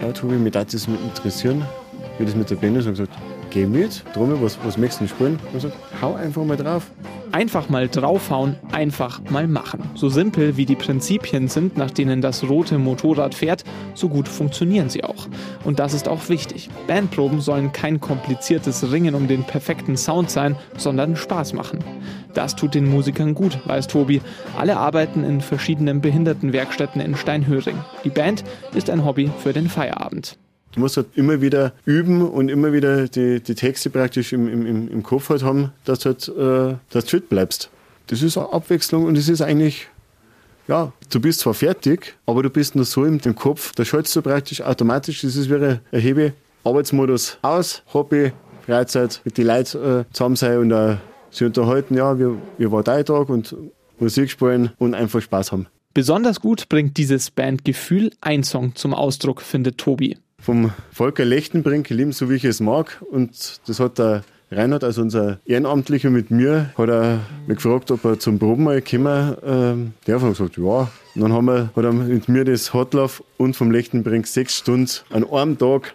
ja 0.00 0.10
Tobi, 0.12 0.36
mich 0.36 0.52
darf 0.52 0.68
das 0.72 0.88
interessieren, 0.88 1.62
wie 2.18 2.24
das 2.24 2.34
mit 2.34 2.50
der 2.50 2.56
Band 2.56 2.78
ist. 2.78 2.86
Und 2.86 2.92
gesagt, 2.92 3.12
geh 3.50 3.66
mit, 3.66 4.04
drum, 4.14 4.32
was, 4.40 4.58
was 4.64 4.78
möchtest 4.78 5.02
du 5.02 5.08
spielen? 5.08 5.38
Und 5.46 5.52
gesagt, 5.52 5.76
hau 6.00 6.14
einfach 6.14 6.44
mal 6.44 6.56
drauf. 6.56 6.90
Einfach 7.32 7.68
mal 7.68 7.88
draufhauen, 7.88 8.56
einfach 8.72 9.20
mal 9.30 9.46
machen. 9.46 9.82
So 9.94 10.08
simpel 10.08 10.56
wie 10.56 10.66
die 10.66 10.76
Prinzipien 10.76 11.48
sind, 11.48 11.76
nach 11.76 11.90
denen 11.90 12.20
das 12.20 12.48
rote 12.48 12.78
Motorrad 12.78 13.34
fährt, 13.34 13.64
so 13.94 14.08
gut 14.08 14.28
funktionieren 14.28 14.88
sie 14.88 15.04
auch. 15.04 15.28
Und 15.64 15.78
das 15.78 15.94
ist 15.94 16.08
auch 16.08 16.28
wichtig. 16.28 16.70
Bandproben 16.86 17.40
sollen 17.40 17.72
kein 17.72 18.00
kompliziertes 18.00 18.90
Ringen 18.90 19.14
um 19.14 19.28
den 19.28 19.44
perfekten 19.44 19.96
Sound 19.96 20.30
sein, 20.30 20.56
sondern 20.76 21.16
Spaß 21.16 21.52
machen. 21.52 21.84
Das 22.34 22.56
tut 22.56 22.74
den 22.74 22.88
Musikern 22.88 23.34
gut, 23.34 23.58
weiß 23.66 23.86
Tobi. 23.88 24.20
Alle 24.58 24.76
arbeiten 24.76 25.24
in 25.24 25.40
verschiedenen 25.40 26.00
Behindertenwerkstätten 26.00 27.00
in 27.00 27.16
Steinhöring. 27.16 27.76
Die 28.04 28.10
Band 28.10 28.44
ist 28.74 28.90
ein 28.90 29.04
Hobby 29.04 29.30
für 29.38 29.52
den 29.52 29.68
Feierabend. 29.68 30.38
Du 30.72 30.80
musst 30.80 30.96
halt 30.96 31.08
immer 31.14 31.40
wieder 31.40 31.72
üben 31.84 32.22
und 32.22 32.48
immer 32.48 32.72
wieder 32.72 33.08
die, 33.08 33.40
die 33.40 33.54
Texte 33.54 33.90
praktisch 33.90 34.32
im, 34.32 34.48
im, 34.48 34.88
im 34.88 35.02
Kopf 35.02 35.28
halt 35.28 35.42
haben, 35.42 35.72
dass 35.84 36.00
du 36.00 36.10
halt, 36.10 36.28
äh, 36.28 36.76
dass 36.90 37.04
du 37.04 37.10
fit 37.10 37.28
bleibst. 37.28 37.70
Das 38.06 38.22
ist 38.22 38.38
eine 38.38 38.52
Abwechslung 38.52 39.04
und 39.04 39.18
es 39.18 39.28
ist 39.28 39.40
eigentlich, 39.40 39.88
ja, 40.68 40.92
du 41.10 41.20
bist 41.20 41.40
zwar 41.40 41.54
fertig, 41.54 42.14
aber 42.26 42.42
du 42.42 42.50
bist 42.50 42.76
nur 42.76 42.84
so 42.84 43.04
im, 43.04 43.20
Kopf, 43.34 43.72
da 43.74 43.84
schaltest 43.84 44.14
du 44.16 44.22
praktisch 44.22 44.62
automatisch, 44.62 45.22
das 45.22 45.34
ist 45.34 45.50
wie 45.50 45.54
ein 45.54 45.80
Hebe, 45.92 46.32
Arbeitsmodus 46.62 47.38
aus, 47.42 47.82
Hobby, 47.92 48.32
Freizeit, 48.66 49.20
mit 49.24 49.38
den 49.38 49.46
Leuten 49.46 50.00
äh, 50.00 50.04
zusammen 50.12 50.36
sein 50.36 50.58
und 50.58 50.70
äh, 50.70 50.96
sich 51.30 51.46
unterhalten, 51.46 51.96
ja, 51.96 52.18
wie, 52.18 52.36
wie 52.58 52.70
war 52.70 52.82
dein 52.84 53.04
Tag 53.04 53.28
und 53.28 53.56
Musik 53.98 54.30
spielen 54.30 54.70
und 54.78 54.94
einfach 54.94 55.20
Spaß 55.20 55.52
haben. 55.52 55.66
Besonders 55.94 56.40
gut 56.40 56.68
bringt 56.68 56.96
dieses 56.96 57.32
Bandgefühl 57.32 58.12
ein 58.20 58.44
Song 58.44 58.76
zum 58.76 58.94
Ausdruck, 58.94 59.42
findet 59.42 59.78
Tobi 59.78 60.16
vom 60.40 60.72
Volker 60.92 61.24
Lechtenbrink, 61.24 61.90
Leben 61.90 62.12
so 62.12 62.30
wie 62.30 62.34
ich 62.34 62.44
es 62.44 62.60
mag. 62.60 63.00
Und 63.10 63.60
das 63.66 63.80
hat 63.80 63.98
der 63.98 64.22
Reinhard, 64.52 64.82
also 64.82 65.02
unser 65.02 65.38
Ehrenamtlicher 65.46 66.10
mit 66.10 66.30
mir, 66.30 66.70
hat 66.76 66.88
er 66.88 67.20
mich 67.46 67.58
gefragt, 67.58 67.90
ob 67.92 68.04
er 68.04 68.18
zum 68.18 68.38
Proben 68.38 68.64
mal 68.64 68.82
kommen 68.82 69.36
ähm, 69.46 69.92
Der 70.06 70.20
hat 70.20 70.28
gesagt, 70.28 70.56
ja. 70.56 70.90
Und 71.14 71.22
dann 71.22 71.32
haben 71.32 71.44
wir, 71.44 71.70
hat 71.74 71.84
er 71.84 71.92
mit 71.92 72.28
mir 72.28 72.44
das 72.44 72.74
Hotlauf 72.74 73.22
und 73.36 73.54
vom 73.54 73.70
Lechtenbrink 73.70 74.26
sechs 74.26 74.56
Stunden 74.58 74.90
an 75.10 75.24
einem 75.30 75.56
Tag 75.56 75.94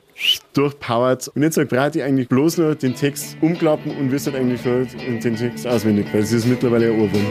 durchpowert. 0.54 1.28
Und 1.30 1.44
jetzt 1.44 1.56
brauche 1.68 1.92
ich 1.94 2.04
eigentlich 2.04 2.30
bloß 2.30 2.58
nur 2.60 2.76
den 2.76 2.96
Text 2.96 3.36
umklappen 3.42 3.92
und 3.98 4.12
wisst 4.12 4.28
halt 4.28 4.38
eigentlich 4.38 4.62
schon 4.62 4.88
den 5.22 5.36
Text 5.36 5.68
auswendig, 5.68 6.08
weil 6.14 6.22
es 6.22 6.32
ist 6.32 6.48
mittlerweile 6.48 6.92
ein 6.92 7.00
Ohrwurm. 7.00 7.26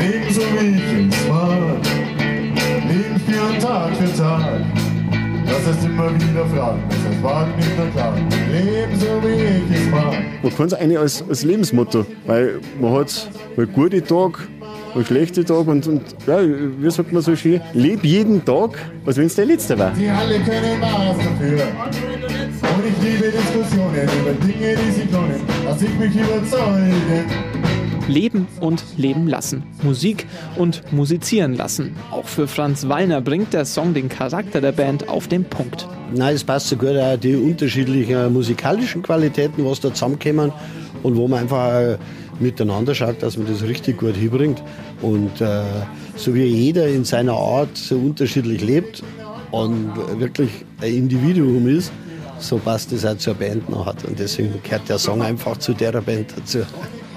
Leben 0.00 0.34
so 0.34 0.42
wie 0.42 1.08
ich 1.08 1.28
mag, 1.28 1.82
leben 2.88 3.20
für 3.20 3.58
Tag 3.58 3.96
für 3.96 4.16
Tag. 4.18 4.85
Das 5.46 5.66
heißt 5.66 5.84
immer 5.86 6.12
wieder 6.14 6.46
fragen, 6.46 6.82
das 6.88 6.98
heißt 6.98 7.22
warten 7.22 7.56
nicht 7.56 7.78
nur 7.78 7.88
klagen. 7.90 8.28
Leben 8.50 8.98
so 8.98 9.06
wie 9.22 9.74
ich 9.74 9.80
es 9.80 9.90
mag. 9.90 10.14
Man 10.42 10.56
kann 10.56 10.66
es 10.66 10.74
eigentlich 10.74 10.98
als, 10.98 11.24
als 11.28 11.42
Lebensmotto, 11.44 12.04
weil 12.26 12.60
man 12.80 12.92
hat 12.94 13.30
mal 13.56 13.66
gute 13.66 14.02
Tage, 14.02 14.38
mal 14.94 15.04
schlechte 15.04 15.44
Tage 15.44 15.70
und, 15.70 15.86
und 15.86 16.02
ja, 16.26 16.38
wie 16.42 16.90
sagt 16.90 17.12
man 17.12 17.22
so 17.22 17.36
schön, 17.36 17.60
leb 17.74 18.04
jeden 18.04 18.44
Tag, 18.44 18.70
als 19.04 19.16
wenn 19.16 19.26
es 19.26 19.34
der 19.34 19.46
letzte 19.46 19.78
war. 19.78 19.92
Die 19.92 20.08
alle 20.08 20.38
können 20.40 20.80
was 20.80 21.16
dafür. 21.18 21.62
Und 22.76 22.84
ich 22.86 23.02
liebe 23.02 23.30
Diskussionen 23.30 24.08
über 24.20 24.32
Dinge, 24.46 24.76
die 24.76 24.90
sich 24.90 25.10
lohnen. 25.10 25.40
Lass 25.64 25.82
ich 25.82 25.94
mich 25.98 26.14
überzeugen. 26.14 27.55
Leben 28.08 28.46
und 28.60 28.84
leben 28.96 29.26
lassen. 29.26 29.64
Musik 29.82 30.26
und 30.56 30.92
musizieren 30.92 31.54
lassen. 31.54 31.96
Auch 32.10 32.26
für 32.26 32.46
Franz 32.46 32.88
Wallner 32.88 33.20
bringt 33.20 33.52
der 33.52 33.64
Song 33.64 33.94
den 33.94 34.08
Charakter 34.08 34.60
der 34.60 34.72
Band 34.72 35.08
auf 35.08 35.28
den 35.28 35.44
Punkt. 35.44 35.88
Nein, 36.14 36.34
es 36.34 36.44
passt 36.44 36.68
so 36.68 36.76
gut 36.76 36.96
auch 36.96 37.16
die 37.16 37.34
unterschiedlichen 37.34 38.32
musikalischen 38.32 39.02
Qualitäten, 39.02 39.64
was 39.64 39.80
da 39.80 39.92
zusammenkommen 39.92 40.52
und 41.02 41.16
wo 41.16 41.28
man 41.28 41.40
einfach 41.40 41.98
miteinander 42.38 42.94
schaut, 42.94 43.22
dass 43.22 43.36
man 43.36 43.46
das 43.46 43.62
richtig 43.62 43.98
gut 43.98 44.16
hinbringt. 44.16 44.62
Und 45.02 45.40
äh, 45.40 45.62
so 46.16 46.34
wie 46.34 46.44
jeder 46.44 46.88
in 46.88 47.04
seiner 47.04 47.34
Art 47.34 47.76
so 47.76 47.96
unterschiedlich 47.96 48.62
lebt 48.62 49.02
und 49.50 49.92
wirklich 50.18 50.50
ein 50.80 50.94
Individuum 50.94 51.68
ist, 51.68 51.92
so 52.38 52.58
passt 52.58 52.92
das 52.92 53.04
auch 53.04 53.16
zur 53.16 53.34
Band 53.34 53.68
noch. 53.68 53.86
Und 53.86 54.18
deswegen 54.18 54.54
gehört 54.62 54.88
der 54.88 54.98
Song 54.98 55.22
einfach 55.22 55.56
zu 55.56 55.72
der 55.72 55.92
Band 56.02 56.34
dazu. 56.36 56.58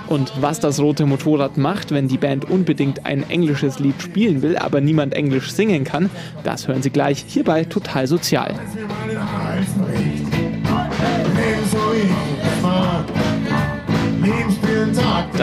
Und 0.09 0.33
was 0.41 0.59
das 0.59 0.79
rote 0.79 1.05
Motorrad 1.05 1.57
macht, 1.57 1.91
wenn 1.91 2.07
die 2.07 2.17
Band 2.17 2.49
unbedingt 2.49 3.05
ein 3.05 3.29
englisches 3.29 3.77
Lied 3.77 4.01
spielen 4.01 4.41
will, 4.41 4.57
aber 4.57 4.81
niemand 4.81 5.13
Englisch 5.13 5.51
singen 5.51 5.83
kann, 5.83 6.09
das 6.43 6.67
hören 6.67 6.81
Sie 6.81 6.89
gleich 6.89 7.23
hierbei 7.27 7.63
total 7.63 8.07
sozial. 8.07 8.55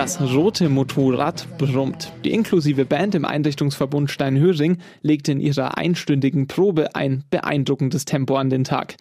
Das 0.06 0.20
rote 0.20 0.68
Motorrad 0.68 1.48
brummt. 1.58 2.12
Die 2.24 2.30
inklusive 2.30 2.84
Band 2.84 3.16
im 3.16 3.24
Einrichtungsverbund 3.24 4.08
Steinhöring 4.08 4.78
legt 5.02 5.28
in 5.28 5.40
ihrer 5.40 5.78
einstündigen 5.78 6.46
Probe 6.46 6.94
ein 6.94 7.24
beeindruckendes 7.28 8.04
Tempo 8.04 8.36
an 8.36 8.48
den 8.48 8.62
Tag. 8.62 8.94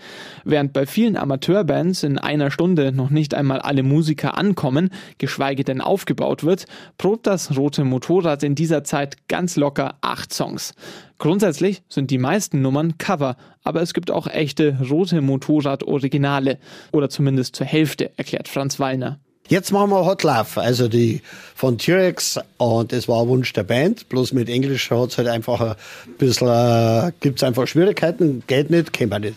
Während 0.45 0.73
bei 0.73 0.87
vielen 0.87 1.15
Amateurbands 1.15 2.01
in 2.01 2.17
einer 2.17 2.49
Stunde 2.49 2.91
noch 2.91 3.11
nicht 3.11 3.35
einmal 3.35 3.59
alle 3.59 3.83
Musiker 3.83 4.35
ankommen, 4.35 4.89
geschweige 5.19 5.63
denn 5.63 5.79
aufgebaut 5.79 6.43
wird, 6.43 6.65
probt 6.97 7.27
das 7.27 7.55
rote 7.55 7.83
Motorrad 7.83 8.41
in 8.41 8.55
dieser 8.55 8.83
Zeit 8.83 9.27
ganz 9.27 9.57
locker 9.57 9.99
acht 10.01 10.33
Songs. 10.33 10.73
Grundsätzlich 11.19 11.83
sind 11.87 12.09
die 12.09 12.17
meisten 12.17 12.63
Nummern 12.63 12.97
Cover, 12.97 13.37
aber 13.63 13.83
es 13.83 13.93
gibt 13.93 14.09
auch 14.09 14.25
echte 14.25 14.79
rote 14.89 15.21
Motorrad-Originale. 15.21 16.57
Oder 16.91 17.09
zumindest 17.09 17.55
zur 17.55 17.67
Hälfte, 17.67 18.09
erklärt 18.17 18.47
Franz 18.47 18.79
Wallner. 18.79 19.19
Jetzt 19.47 19.71
machen 19.71 19.91
wir 19.91 20.03
Hot 20.05 20.23
Love, 20.23 20.59
also 20.59 20.87
die 20.87 21.21
von 21.53 21.77
T-Rex 21.77 22.39
und 22.57 22.91
das 22.91 23.07
war 23.07 23.21
ein 23.21 23.27
Wunsch 23.27 23.53
der 23.53 23.63
Band, 23.63 24.09
bloß 24.09 24.33
mit 24.33 24.49
Englisch 24.49 24.89
hat 24.89 25.11
es 25.11 25.17
halt 25.19 25.27
einfach 25.27 25.61
ein 25.61 25.75
bisschen, 26.17 26.47
äh, 26.47 27.11
gibt 27.19 27.37
es 27.37 27.43
einfach 27.43 27.67
Schwierigkeiten, 27.67 28.41
geht 28.47 28.71
nicht, 28.71 28.91
kennt 28.91 29.11
man 29.11 29.21
nicht. 29.21 29.35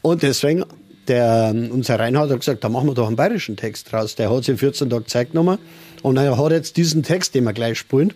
Und 0.00 0.22
deswegen, 0.22 0.64
der, 1.06 1.54
unser 1.70 2.00
Reinhard 2.00 2.30
hat 2.30 2.40
gesagt, 2.40 2.64
da 2.64 2.70
machen 2.70 2.88
wir 2.88 2.94
doch 2.94 3.08
einen 3.08 3.16
bayerischen 3.16 3.58
Text 3.58 3.92
draus. 3.92 4.14
Der 4.14 4.34
hat 4.34 4.44
sich 4.44 4.58
14 4.58 4.88
Tage 4.88 5.04
Zeit 5.04 5.32
genommen 5.32 5.58
und 6.02 6.16
er 6.16 6.38
hat 6.38 6.52
jetzt 6.52 6.78
diesen 6.78 7.02
Text, 7.02 7.34
den 7.34 7.44
wir 7.44 7.52
gleich 7.52 7.78
spielen, 7.78 8.14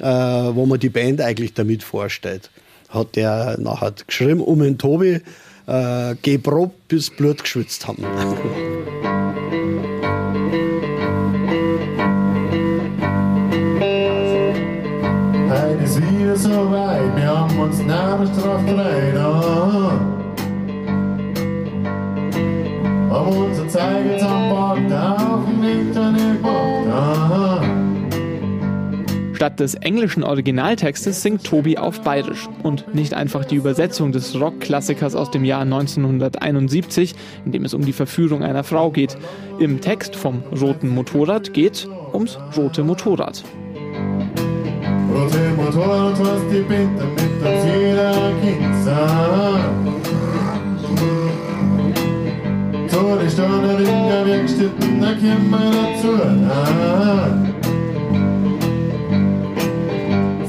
äh, 0.00 0.04
wo 0.04 0.66
man 0.66 0.78
die 0.78 0.90
Band 0.90 1.22
eigentlich 1.22 1.54
damit 1.54 1.82
vorstellt. 1.82 2.50
hat 2.90 3.16
der 3.16 3.56
nachher 3.58 3.94
geschrieben, 4.06 4.40
um 4.40 4.60
den 4.60 4.76
Tobi, 4.76 5.22
äh, 5.66 6.14
geprobt 6.20 6.88
bis 6.88 7.08
Blut 7.08 7.42
geschwitzt 7.42 7.86
haben. 7.86 8.04
des 29.58 29.74
englischen 29.74 30.22
Originaltextes 30.22 31.22
singt 31.22 31.44
Tobi 31.44 31.78
auf 31.78 32.00
Bayerisch. 32.02 32.48
Und 32.62 32.94
nicht 32.94 33.14
einfach 33.14 33.44
die 33.44 33.56
Übersetzung 33.56 34.12
des 34.12 34.38
Rockklassikers 34.40 35.14
aus 35.14 35.30
dem 35.30 35.44
Jahr 35.44 35.62
1971, 35.62 37.14
in 37.44 37.52
dem 37.52 37.64
es 37.64 37.74
um 37.74 37.84
die 37.84 37.92
Verführung 37.92 38.42
einer 38.42 38.64
Frau 38.64 38.90
geht. 38.90 39.16
Im 39.58 39.80
Text 39.80 40.16
vom 40.16 40.42
Roten 40.60 40.88
Motorrad 40.88 41.52
geht 41.52 41.88
ums 42.12 42.38
Rote 42.56 42.84
Motorrad. 42.84 43.42
Rote 45.12 45.50
Motorrad, 45.56 46.18
was 46.20 46.40
die 46.50 46.62
Bitte 46.62 47.04
mit 47.16 47.38
Kind 48.42 48.84
sagt. 48.84 49.98
So, 52.88 53.18
die 53.22 53.30
Stunde 53.30 53.74
in 53.78 54.08
der 54.08 54.26
Werkstätte, 54.26 54.86
da 55.00 55.12
kommen 55.14 55.50
wir 55.50 55.70
dazu. 55.70 57.57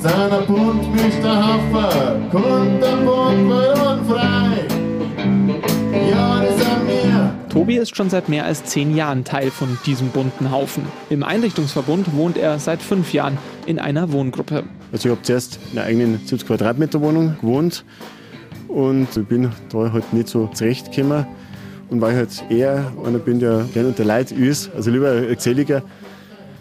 Seiner 0.09 0.41
Bund 0.41 0.91
mischt 0.95 1.23
der 1.23 1.35
Hafer, 1.35 2.19
kommt 2.31 2.81
der 2.81 2.95
Bund 2.95 3.47
wird 3.47 3.77
unfrei. 3.77 4.65
Ja, 6.09 6.41
das 6.41 6.57
sind 6.57 6.87
wir. 6.87 7.35
Tobi 7.49 7.77
ist 7.77 7.95
schon 7.95 8.09
seit 8.09 8.27
mehr 8.27 8.45
als 8.45 8.63
zehn 8.63 8.95
Jahren 8.95 9.23
Teil 9.23 9.51
von 9.51 9.77
diesem 9.85 10.09
bunten 10.09 10.49
Haufen. 10.49 10.83
Im 11.11 11.21
Einrichtungsverbund 11.23 12.15
wohnt 12.15 12.37
er 12.37 12.57
seit 12.57 12.81
fünf 12.81 13.13
Jahren 13.13 13.37
in 13.67 13.77
einer 13.77 14.11
Wohngruppe. 14.11 14.63
Also 14.91 15.09
ich 15.09 15.11
habe 15.11 15.21
zuerst 15.21 15.59
in 15.71 15.77
einer 15.77 15.87
eigenen 15.87 16.17
70 16.17 16.47
Quadratmeter 16.47 17.01
Wohnung 17.01 17.35
gewohnt 17.39 17.85
und 18.67 19.15
ich 19.15 19.27
bin 19.27 19.51
da 19.71 19.91
halt 19.93 20.11
nicht 20.11 20.27
so 20.27 20.47
zurechtgekommen. 20.47 21.27
Und 21.91 22.01
weil 22.01 22.11
ich 22.13 22.17
halt 22.17 22.43
eher 22.49 22.91
einer 23.05 23.19
bin, 23.19 23.39
der 23.39 23.65
gerne 23.73 23.89
unter 23.89 24.05
Leid 24.05 24.31
ist, 24.31 24.71
also 24.75 24.89
lieber 24.89 25.11
ein 25.11 25.27
Geselliger. 25.27 25.83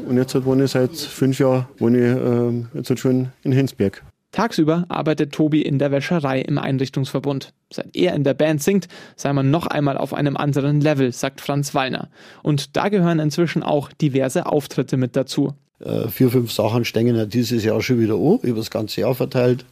Und 0.07 0.17
jetzt 0.17 0.35
halt 0.35 0.45
wohne 0.45 0.64
ich 0.64 0.71
seit 0.71 0.97
fünf 0.97 1.38
Jahren 1.38 1.67
wohne 1.78 1.99
ich, 1.99 2.05
ähm, 2.05 2.69
jetzt 2.75 2.90
halt 2.90 2.99
schon 3.00 3.28
in 3.43 3.52
Hinsberg. 3.52 4.02
Tagsüber 4.33 4.85
arbeitet 4.88 5.33
Tobi 5.33 5.62
in 5.62 5.78
der 5.78 5.90
Wäscherei 5.90 6.40
im 6.40 6.59
Einrichtungsverbund. 6.59 7.55
Seit 7.73 7.97
er 7.97 8.14
in 8.14 8.25
der 8.25 8.35
Band 8.35 8.62
singt, 8.62 8.87
sei 9.17 9.33
man 9.33 9.50
noch 9.50 9.67
einmal 9.67 9.97
auf 9.97 10.12
einem 10.12 10.37
anderen 10.37 10.81
Level, 10.81 11.12
sagt 11.12 11.40
Franz 11.40 11.75
Wallner. 11.75 12.09
Und 12.43 12.76
da 12.76 12.88
gehören 12.90 13.21
inzwischen 13.21 13.62
auch 13.62 13.90
diverse 13.93 14.47
Auftritte 14.47 14.97
mit 14.97 15.17
dazu. 15.17 15.55
Äh, 15.81 16.09
vier, 16.09 16.31
fünf 16.31 16.52
Sachen 16.52 16.85
stehen 16.85 17.14
ja 17.14 17.25
dieses 17.25 17.64
Jahr 17.64 17.81
schon 17.81 18.00
wieder 18.00 18.14
an, 18.14 18.38
über 18.43 18.59
das 18.59 18.71
ganze 18.71 19.00
Jahr 19.00 19.14
verteilt. 19.14 19.64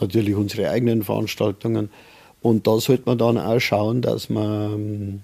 Natürlich 0.00 0.36
unsere 0.36 0.70
eigenen 0.70 1.02
Veranstaltungen. 1.02 1.90
Und 2.42 2.66
da 2.66 2.78
sollte 2.78 3.02
man 3.06 3.18
dann 3.18 3.38
auch 3.38 3.58
schauen, 3.58 4.02
dass 4.02 4.30
man, 4.30 5.22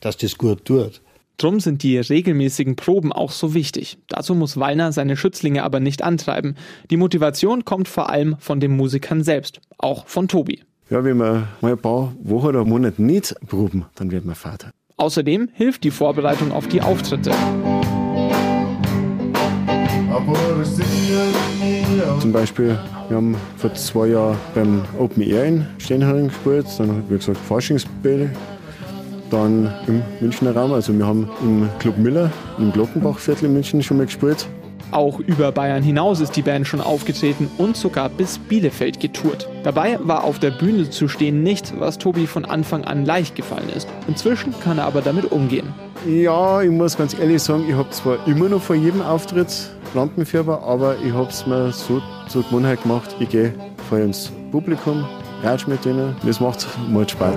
dass 0.00 0.16
das 0.16 0.38
gut 0.38 0.64
tut. 0.64 1.00
Drum 1.38 1.60
sind 1.60 1.84
die 1.84 1.96
regelmäßigen 1.98 2.74
Proben 2.74 3.12
auch 3.12 3.30
so 3.30 3.54
wichtig. 3.54 3.98
Dazu 4.08 4.34
muss 4.34 4.58
Wallner 4.58 4.90
seine 4.90 5.16
Schützlinge 5.16 5.62
aber 5.62 5.78
nicht 5.78 6.02
antreiben. 6.02 6.56
Die 6.90 6.96
Motivation 6.96 7.64
kommt 7.64 7.86
vor 7.86 8.10
allem 8.10 8.34
von 8.40 8.58
den 8.58 8.76
Musikern 8.76 9.22
selbst, 9.22 9.60
auch 9.78 10.08
von 10.08 10.26
Tobi. 10.26 10.64
Ja, 10.90 11.04
wenn 11.04 11.16
wir 11.16 11.46
mal 11.60 11.72
ein 11.72 11.78
paar 11.78 12.12
Wochen 12.24 12.46
oder 12.46 12.64
Monate 12.64 13.00
nicht 13.00 13.36
proben, 13.46 13.84
dann 13.94 14.10
wird 14.10 14.24
man 14.24 14.34
Vater. 14.34 14.72
Außerdem 14.96 15.48
hilft 15.52 15.84
die 15.84 15.92
Vorbereitung 15.92 16.50
auf 16.50 16.66
die 16.66 16.82
Auftritte. 16.82 17.30
Zum 22.18 22.32
Beispiel, 22.32 22.76
wir 23.08 23.16
haben 23.16 23.36
vor 23.56 23.72
zwei 23.74 24.08
Jahren 24.08 24.36
beim 24.56 24.84
Open 24.98 25.22
Air 25.22 25.44
in 25.44 25.66
Steinhering 25.78 26.28
gespielt, 26.28 26.66
dann, 26.78 27.04
wie 27.08 27.16
gesagt, 27.16 27.38
Forschungsbälle. 27.38 28.30
Dann 29.30 29.72
im 29.86 30.02
Münchner 30.20 30.54
Raum, 30.54 30.72
also 30.72 30.96
wir 30.96 31.06
haben 31.06 31.28
im 31.42 31.68
Club 31.78 31.98
Miller, 31.98 32.30
im 32.58 32.72
Glockenbachviertel 32.72 33.46
in 33.46 33.52
München 33.54 33.82
schon 33.82 33.98
mal 33.98 34.06
gespielt. 34.06 34.46
Auch 34.90 35.20
über 35.20 35.52
Bayern 35.52 35.82
hinaus 35.82 36.20
ist 36.20 36.34
die 36.36 36.42
Band 36.42 36.66
schon 36.66 36.80
aufgetreten 36.80 37.50
und 37.58 37.76
sogar 37.76 38.08
bis 38.08 38.38
Bielefeld 38.38 39.00
getourt. 39.00 39.46
Dabei 39.62 39.98
war 40.02 40.24
auf 40.24 40.38
der 40.38 40.50
Bühne 40.50 40.88
zu 40.88 41.08
stehen 41.08 41.42
nicht, 41.42 41.78
was 41.78 41.98
Tobi 41.98 42.26
von 42.26 42.46
Anfang 42.46 42.84
an 42.84 43.04
leicht 43.04 43.34
gefallen 43.34 43.68
ist. 43.76 43.86
Inzwischen 44.06 44.54
kann 44.60 44.78
er 44.78 44.86
aber 44.86 45.02
damit 45.02 45.30
umgehen. 45.30 45.74
Ja, 46.06 46.62
ich 46.62 46.70
muss 46.70 46.96
ganz 46.96 47.18
ehrlich 47.18 47.42
sagen, 47.42 47.64
ich 47.68 47.74
habe 47.74 47.90
zwar 47.90 48.26
immer 48.26 48.48
noch 48.48 48.62
vor 48.62 48.76
jedem 48.76 49.02
Auftritt 49.02 49.70
Lampenfieber, 49.94 50.62
aber 50.62 50.96
ich 51.04 51.12
habe 51.12 51.28
es 51.28 51.46
mir 51.46 51.70
so 51.72 52.00
zur 52.28 52.44
Gewohnheit 52.44 52.82
gemacht, 52.82 53.14
ich 53.20 53.28
gehe 53.28 53.52
vor 53.88 53.98
ins 53.98 54.30
Publikum, 54.52 55.04
ratsch 55.42 55.66
mit 55.66 55.84
denen, 55.84 56.14
das 56.24 56.40
macht 56.40 56.66
mal 56.88 57.08
Spaß. 57.08 57.34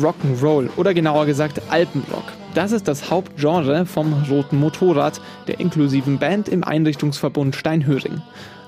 Rock'n'Roll 0.00 0.68
oder 0.76 0.94
genauer 0.94 1.26
gesagt 1.26 1.60
Alpenrock. 1.70 2.24
Das 2.54 2.72
ist 2.72 2.88
das 2.88 3.10
Hauptgenre 3.10 3.86
vom 3.86 4.12
Roten 4.28 4.58
Motorrad, 4.58 5.20
der 5.46 5.60
inklusiven 5.60 6.18
Band 6.18 6.48
im 6.48 6.64
Einrichtungsverbund 6.64 7.54
Steinhöring. 7.54 8.22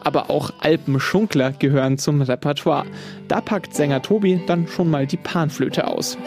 Aber 0.05 0.31
auch 0.31 0.53
Alpenschunkler 0.61 1.53
gehören 1.53 1.99
zum 1.99 2.23
Repertoire. 2.23 2.87
Da 3.29 3.40
packt 3.40 3.75
Sänger 3.75 4.03
Tobi 4.03 4.40
dann 4.47 4.66
schon 4.68 4.90
mal 4.90 5.07
die 5.07 5.16
Panflöte 5.16 5.87
aus. 5.87 6.18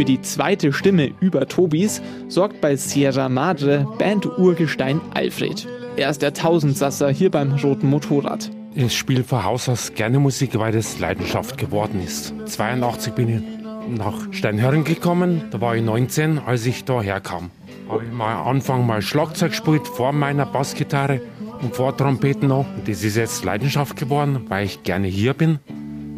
Für 0.00 0.06
die 0.06 0.22
zweite 0.22 0.72
Stimme 0.72 1.10
über 1.20 1.46
Tobis 1.46 2.00
sorgt 2.28 2.62
bei 2.62 2.74
Sierra 2.74 3.28
Madre 3.28 3.86
Band-Urgestein 3.98 4.98
Alfred. 5.12 5.68
Er 5.98 6.08
ist 6.08 6.22
der 6.22 6.32
Tausendsasser 6.32 7.10
hier 7.10 7.30
beim 7.30 7.52
Roten 7.56 7.86
Motorrad. 7.90 8.50
Ich 8.74 8.96
spiele 8.96 9.24
von 9.24 9.44
Haus 9.44 9.68
aus 9.68 9.92
gerne 9.92 10.18
Musik, 10.18 10.58
weil 10.58 10.72
das 10.72 10.98
Leidenschaft 11.00 11.58
geworden 11.58 12.02
ist. 12.02 12.32
82 12.46 13.12
bin 13.12 13.28
ich 13.28 13.98
nach 13.98 14.32
Steinhöring 14.32 14.84
gekommen, 14.84 15.42
da 15.50 15.60
war 15.60 15.76
ich 15.76 15.82
19, 15.82 16.38
als 16.38 16.64
ich 16.64 16.84
da 16.84 17.02
herkam. 17.02 17.50
Habe 17.86 18.04
ich 18.04 18.10
mal 18.10 18.42
Anfang 18.44 18.86
mal 18.86 19.02
Schlagzeug 19.02 19.50
gespielt, 19.50 19.86
vor 19.86 20.12
meiner 20.12 20.46
Bassgitarre 20.46 21.20
und 21.60 21.76
vor 21.76 21.94
Trompeten 21.94 22.48
noch. 22.48 22.64
Das 22.86 23.04
ist 23.04 23.18
jetzt 23.18 23.44
Leidenschaft 23.44 23.96
geworden, 23.96 24.46
weil 24.48 24.64
ich 24.64 24.82
gerne 24.82 25.08
hier 25.08 25.34
bin. 25.34 25.58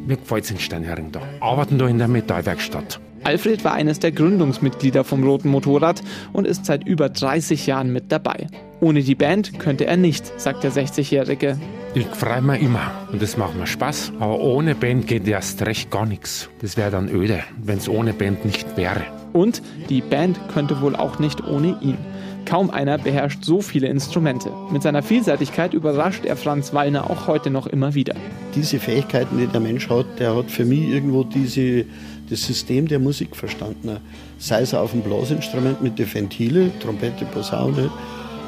Mir 0.07 0.19
gefällt 0.19 0.45
es 0.45 0.53
in 0.53 0.61
Steinhöring 0.61 1.11
da. 1.11 1.21
Arbeiten 1.41 1.79
da 1.79 1.89
in 1.89 1.99
der 1.99 2.07
Metallwerkstatt. 2.07 3.01
Alfred 3.25 3.65
war 3.65 3.75
eines 3.75 4.01
der 4.01 4.11
Gründungsmitglieder 4.11 5.05
vom 5.05 5.23
Roten 5.23 5.49
Motorrad 5.49 6.03
und 6.33 6.47
ist 6.47 6.67
seit 6.67 6.87
über 6.87 7.09
30 7.09 7.67
Jahren 7.67 7.93
mit 7.93 8.11
dabei. 8.11 8.49
Ohne 8.81 9.03
die 9.03 9.15
Band 9.15 9.61
könnte 9.61 9.87
er 9.87 9.97
nicht, 9.97 10.41
sagt 10.41 10.65
der 10.65 10.73
60-Jährige. 10.73 11.57
Ich 11.95 12.07
freue 12.07 12.43
mich 12.43 12.63
immer 12.63 12.91
und 13.13 13.23
das 13.23 13.37
macht 13.37 13.57
mir 13.57 13.67
Spaß. 13.67 14.13
Aber 14.19 14.41
ohne 14.41 14.75
Band 14.75 15.07
geht 15.07 15.29
erst 15.29 15.63
recht 15.63 15.91
gar 15.91 16.05
nichts. 16.05 16.49
Das 16.61 16.77
wäre 16.77 16.91
dann 16.91 17.09
öde, 17.09 17.45
wenn 17.63 17.79
es 17.79 17.89
ohne 17.89 18.13
Band 18.13 18.45
nicht 18.45 18.77
wäre. 18.77 19.03
Und 19.33 19.63
die 19.89 20.01
Band 20.01 20.41
könnte 20.53 20.81
wohl 20.81 20.97
auch 20.97 21.19
nicht 21.21 21.47
ohne 21.47 21.79
ihn. 21.81 21.99
Kaum 22.45 22.71
einer 22.71 22.99
beherrscht 22.99 23.45
so 23.45 23.61
viele 23.61 23.87
Instrumente. 23.89 24.51
Mit 24.71 24.83
seiner 24.83 25.03
Vielseitigkeit 25.03 25.75
überrascht 25.75 26.25
er 26.25 26.37
Franz 26.37 26.73
Wallner 26.73 27.11
auch 27.11 27.27
heute 27.27 27.51
noch 27.51 27.67
immer 27.67 27.95
wieder. 27.95 28.15
Diese 28.55 28.79
Fähigkeiten, 28.79 29.39
die 29.39 29.47
der 29.47 29.61
Mensch 29.61 29.89
hat, 29.89 30.07
der 30.19 30.35
hat 30.37 30.51
für 30.51 30.65
mich 30.65 30.89
irgendwo 30.89 31.25
diese, 31.25 31.85
das 32.29 32.43
System 32.43 32.89
der 32.89 32.99
Musik 32.99 33.37
verstanden. 33.37 33.99
Sei 34.39 34.63
es 34.63 34.75
auf 34.75 34.93
dem 34.93 35.03
Blasinstrument 35.03 35.83
mit 35.83 35.99
den 35.99 36.13
Ventile, 36.13 36.71
Trompete, 36.81 37.25
Posaune 37.27 37.91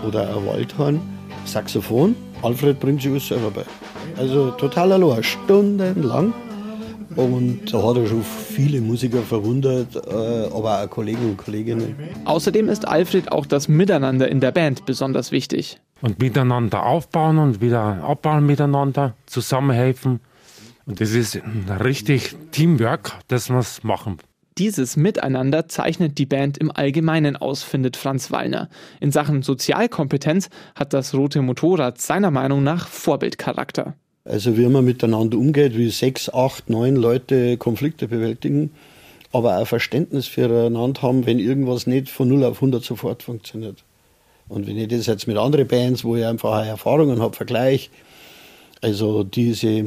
oder 0.06 0.28
ein 0.36 0.46
Waldhorn, 0.46 1.00
Saxophon. 1.44 2.14
Alfred 2.42 2.78
bringt 2.78 3.02
sich 3.02 3.10
alles 3.10 3.28
selber 3.28 3.50
bei. 3.50 3.64
Also 4.16 4.50
total 4.52 4.92
allein, 4.92 5.22
stundenlang. 5.22 6.34
Und 7.16 7.72
da 7.72 7.82
hat 7.82 7.96
er 7.96 8.06
schon 8.06 8.22
viele 8.22 8.80
Musiker 8.80 9.22
verwundert, 9.22 9.94
äh, 9.94 10.54
aber 10.54 10.82
auch 10.82 10.90
Kollegen 10.90 11.30
und 11.30 11.36
Kolleginnen. 11.36 11.96
Außerdem 12.24 12.68
ist 12.68 12.86
Alfred 12.86 13.30
auch 13.30 13.46
das 13.46 13.68
Miteinander 13.68 14.28
in 14.28 14.40
der 14.40 14.50
Band 14.50 14.84
besonders 14.86 15.30
wichtig. 15.30 15.80
Und 16.00 16.18
miteinander 16.18 16.84
aufbauen 16.84 17.38
und 17.38 17.60
wieder 17.60 18.02
abbauen 18.02 18.44
miteinander, 18.44 19.14
zusammenhelfen. 19.26 20.20
Und 20.86 21.00
das 21.00 21.12
ist 21.12 21.36
ein 21.36 21.66
richtig 21.80 22.34
Teamwork, 22.50 23.12
das 23.28 23.48
wir 23.48 23.64
machen. 23.82 24.18
Dieses 24.58 24.96
Miteinander 24.96 25.66
zeichnet 25.68 26.18
die 26.18 26.26
Band 26.26 26.58
im 26.58 26.70
Allgemeinen 26.70 27.36
aus, 27.36 27.64
findet 27.64 27.96
Franz 27.96 28.30
Wallner. 28.30 28.68
In 29.00 29.10
Sachen 29.10 29.42
Sozialkompetenz 29.42 30.48
hat 30.76 30.92
das 30.92 31.12
Rote 31.14 31.42
Motorrad 31.42 32.00
seiner 32.00 32.30
Meinung 32.30 32.62
nach 32.62 32.86
Vorbildcharakter. 32.86 33.94
Also 34.24 34.56
wie 34.56 34.66
man 34.66 34.84
miteinander 34.84 35.36
umgeht, 35.36 35.76
wie 35.76 35.90
sechs, 35.90 36.32
acht, 36.32 36.70
neun 36.70 36.96
Leute 36.96 37.58
Konflikte 37.58 38.08
bewältigen, 38.08 38.70
aber 39.32 39.58
auch 39.58 39.66
Verständnis 39.66 40.26
füreinander 40.26 41.02
haben, 41.02 41.26
wenn 41.26 41.38
irgendwas 41.38 41.86
nicht 41.86 42.08
von 42.08 42.28
0 42.28 42.44
auf 42.44 42.56
100 42.56 42.82
sofort 42.82 43.22
funktioniert. 43.22 43.84
Und 44.48 44.66
wenn 44.66 44.78
ich 44.78 44.88
das 44.88 45.06
jetzt 45.06 45.26
mit 45.26 45.36
anderen 45.36 45.66
Bands, 45.66 46.04
wo 46.04 46.16
ich 46.16 46.24
einfach 46.24 46.64
Erfahrungen 46.64 47.20
habe, 47.20 47.36
vergleiche, 47.36 47.90
also 48.80 49.24
diese 49.24 49.82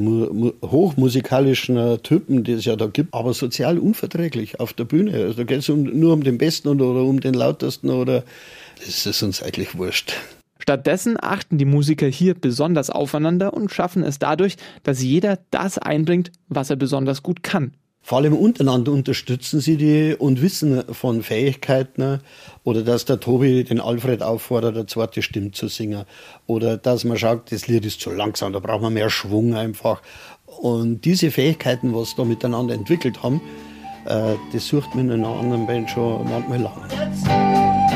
hochmusikalischen 0.62 2.02
Typen, 2.02 2.42
die 2.42 2.52
es 2.52 2.64
ja 2.64 2.74
da 2.74 2.86
gibt, 2.86 3.14
aber 3.14 3.32
sozial 3.32 3.78
unverträglich 3.78 4.58
auf 4.58 4.72
der 4.72 4.84
Bühne. 4.84 5.12
Also 5.12 5.34
da 5.34 5.44
geht 5.44 5.60
es 5.60 5.68
um, 5.68 5.84
nur 5.84 6.12
um 6.12 6.24
den 6.24 6.36
Besten 6.36 6.66
oder, 6.68 6.86
oder 6.86 7.02
um 7.02 7.20
den 7.20 7.34
Lautesten 7.34 7.90
oder 7.90 8.24
das 8.84 9.06
ist 9.06 9.22
uns 9.22 9.40
eigentlich 9.40 9.78
wurscht. 9.78 10.14
Stattdessen 10.68 11.16
achten 11.18 11.56
die 11.56 11.64
Musiker 11.64 12.08
hier 12.08 12.34
besonders 12.34 12.90
aufeinander 12.90 13.54
und 13.54 13.72
schaffen 13.72 14.02
es 14.02 14.18
dadurch, 14.18 14.56
dass 14.82 15.02
jeder 15.02 15.38
das 15.50 15.78
einbringt, 15.78 16.30
was 16.50 16.68
er 16.68 16.76
besonders 16.76 17.22
gut 17.22 17.42
kann. 17.42 17.72
Vor 18.02 18.18
allem 18.18 18.34
untereinander 18.36 18.92
unterstützen 18.92 19.60
sie 19.60 19.78
die 19.78 20.14
und 20.14 20.42
wissen 20.42 20.84
von 20.92 21.22
Fähigkeiten 21.22 22.20
oder 22.64 22.82
dass 22.82 23.06
der 23.06 23.18
Tobi 23.18 23.64
den 23.64 23.80
Alfred 23.80 24.22
auffordert, 24.22 24.76
eine 24.76 24.84
zweite 24.84 25.22
Stimme 25.22 25.52
zu 25.52 25.68
singen 25.68 26.04
oder 26.46 26.76
dass 26.76 27.02
man 27.04 27.16
schaut, 27.16 27.50
das 27.50 27.66
Lied 27.66 27.86
ist 27.86 28.02
zu 28.02 28.10
langsam, 28.10 28.52
da 28.52 28.58
braucht 28.58 28.82
man 28.82 28.92
mehr 28.92 29.08
Schwung 29.08 29.54
einfach. 29.54 30.02
Und 30.44 31.06
diese 31.06 31.30
Fähigkeiten, 31.30 31.94
was 31.94 32.14
da 32.14 32.26
miteinander 32.26 32.74
entwickelt 32.74 33.22
haben, 33.22 33.40
äh, 34.04 34.34
das 34.52 34.66
sucht 34.66 34.94
man 34.94 35.08
in 35.08 35.24
einer 35.24 35.34
anderen 35.34 35.66
Band 35.66 35.88
schon 35.88 36.28
manchmal 36.28 36.60
lange. 36.60 37.87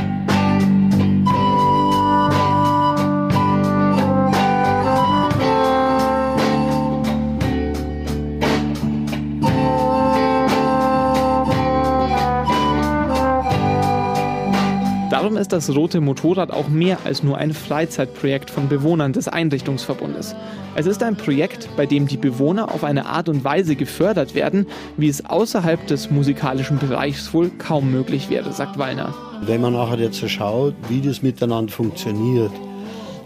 Darum 15.22 15.36
ist 15.36 15.52
das 15.52 15.72
Rote 15.72 16.00
Motorrad 16.00 16.50
auch 16.50 16.66
mehr 16.66 16.98
als 17.04 17.22
nur 17.22 17.38
ein 17.38 17.54
Freizeitprojekt 17.54 18.50
von 18.50 18.68
Bewohnern 18.68 19.12
des 19.12 19.28
Einrichtungsverbundes. 19.28 20.34
Es 20.74 20.86
ist 20.86 21.00
ein 21.04 21.14
Projekt, 21.14 21.68
bei 21.76 21.86
dem 21.86 22.08
die 22.08 22.16
Bewohner 22.16 22.74
auf 22.74 22.82
eine 22.82 23.06
Art 23.06 23.28
und 23.28 23.44
Weise 23.44 23.76
gefördert 23.76 24.34
werden, 24.34 24.66
wie 24.96 25.06
es 25.06 25.24
außerhalb 25.24 25.86
des 25.86 26.10
musikalischen 26.10 26.80
Bereichs 26.80 27.32
wohl 27.32 27.50
kaum 27.50 27.92
möglich 27.92 28.30
wäre, 28.30 28.52
sagt 28.52 28.78
Wallner. 28.78 29.14
Wenn 29.46 29.60
man 29.60 29.74
nachher 29.74 30.00
jetzt 30.00 30.28
schaut, 30.28 30.74
wie 30.88 31.00
das 31.00 31.22
miteinander 31.22 31.70
funktioniert, 31.70 32.50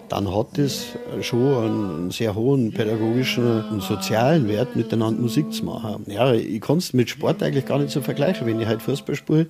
dann 0.09 0.33
hat 0.35 0.59
es 0.59 0.87
schon 1.21 1.65
einen 1.65 2.11
sehr 2.11 2.35
hohen 2.35 2.73
pädagogischen 2.73 3.65
und 3.71 3.83
sozialen 3.83 4.49
Wert, 4.49 4.77
miteinander 4.77 5.21
Musik 5.21 5.53
zu 5.53 5.65
machen. 5.65 6.05
Ja, 6.07 6.33
ich 6.33 6.61
kann 6.61 6.79
es 6.79 6.93
mit 6.93 7.11
Sport 7.11 7.43
eigentlich 7.43 7.67
gar 7.67 7.79
nicht 7.79 7.91
so 7.91 8.01
vergleichen. 8.01 8.47
Wenn 8.47 8.61
ich 8.61 8.67
halt 8.67 8.83
Fußball 8.83 9.17
spiele, 9.17 9.47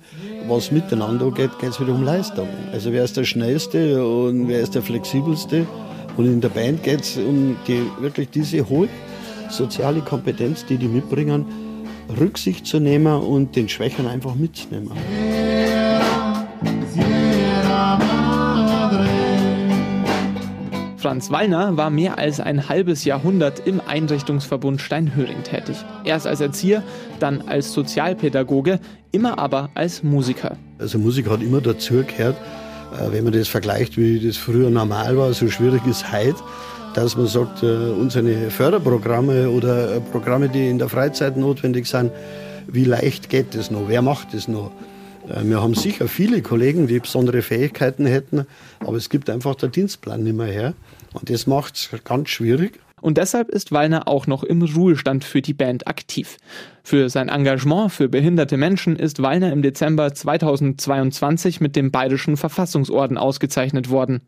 was 0.47 0.71
miteinander 0.71 1.31
geht, 1.31 1.57
geht 1.59 1.69
es 1.69 1.79
wieder 1.79 1.93
um 1.93 2.03
Leistung. 2.03 2.47
Also 2.71 2.91
wer 2.91 3.03
ist 3.03 3.17
der 3.17 3.23
Schnellste 3.23 4.05
und 4.05 4.47
wer 4.47 4.59
ist 4.59 4.73
der 4.73 4.81
Flexibelste? 4.81 5.67
Und 6.17 6.25
in 6.25 6.41
der 6.41 6.49
Band 6.49 6.81
geht 6.83 7.01
es 7.01 7.17
um 7.17 7.55
die, 7.67 7.83
wirklich 7.99 8.29
diese 8.31 8.67
hohe 8.67 8.89
soziale 9.49 10.01
Kompetenz, 10.01 10.65
die 10.65 10.77
die 10.77 10.87
mitbringen, 10.87 11.45
Rücksicht 12.19 12.65
zu 12.65 12.79
nehmen 12.79 13.21
und 13.21 13.55
den 13.55 13.69
Schwächern 13.69 14.07
einfach 14.07 14.33
mitzunehmen. 14.33 14.91
Franz 21.17 21.31
Wallner 21.31 21.77
war 21.77 21.89
mehr 21.89 22.19
als 22.19 22.39
ein 22.39 22.69
halbes 22.69 23.03
Jahrhundert 23.03 23.65
im 23.65 23.81
Einrichtungsverbund 23.83 24.79
Steinhöring 24.79 25.41
tätig. 25.41 25.75
Erst 26.03 26.27
als 26.27 26.41
Erzieher, 26.41 26.83
dann 27.19 27.41
als 27.47 27.73
Sozialpädagoge, 27.73 28.79
immer 29.11 29.39
aber 29.39 29.71
als 29.73 30.03
Musiker. 30.03 30.57
Also 30.77 30.99
Musik 30.99 31.27
hat 31.27 31.41
immer 31.41 31.59
dazugehört, 31.59 32.35
äh, 32.93 33.11
wenn 33.11 33.23
man 33.23 33.33
das 33.33 33.47
vergleicht, 33.47 33.97
wie 33.97 34.19
das 34.19 34.37
früher 34.37 34.69
normal 34.69 35.17
war, 35.17 35.33
so 35.33 35.49
schwierig 35.49 35.87
ist 35.87 36.11
heute, 36.11 36.35
dass 36.93 37.17
man 37.17 37.25
sagt, 37.25 37.63
unsere 37.63 38.51
Förderprogramme 38.51 39.49
oder 39.49 39.99
Programme, 40.11 40.49
die 40.49 40.69
in 40.69 40.77
der 40.77 40.87
Freizeit 40.87 41.35
notwendig 41.35 41.87
sind, 41.87 42.11
wie 42.67 42.83
leicht 42.83 43.29
geht 43.29 43.55
das 43.55 43.71
noch? 43.71 43.85
Wer 43.87 44.03
macht 44.03 44.35
das 44.35 44.47
noch? 44.47 44.69
Wir 45.43 45.61
haben 45.61 45.73
sicher 45.73 46.07
viele 46.07 46.41
Kollegen, 46.41 46.87
die 46.87 46.99
besondere 46.99 47.41
Fähigkeiten 47.41 48.05
hätten, 48.05 48.45
aber 48.79 48.97
es 48.97 49.09
gibt 49.09 49.29
einfach 49.29 49.55
der 49.55 49.69
Dienstplan 49.69 50.23
nicht 50.23 50.37
mehr 50.37 50.47
her. 50.47 50.73
Und 51.13 51.29
das 51.29 51.47
macht 51.47 51.75
es 51.75 51.89
ganz 52.03 52.29
schwierig. 52.29 52.79
Und 52.99 53.17
deshalb 53.17 53.49
ist 53.49 53.71
Wallner 53.71 54.07
auch 54.07 54.27
noch 54.27 54.43
im 54.43 54.61
Ruhestand 54.61 55.23
für 55.23 55.41
die 55.41 55.53
Band 55.53 55.87
aktiv. 55.87 56.37
Für 56.89 57.09
sein 57.09 57.27
Engagement 57.27 57.91
für 57.91 58.07
behinderte 58.07 58.55
Menschen 58.55 58.95
ist 58.95 59.21
Wallner 59.21 59.51
im 59.51 59.61
Dezember 59.61 60.13
2022 60.13 61.59
mit 61.59 61.75
dem 61.75 61.91
Bayerischen 61.91 62.37
Verfassungsorden 62.37 63.17
ausgezeichnet 63.17 63.89
worden. 63.89 64.21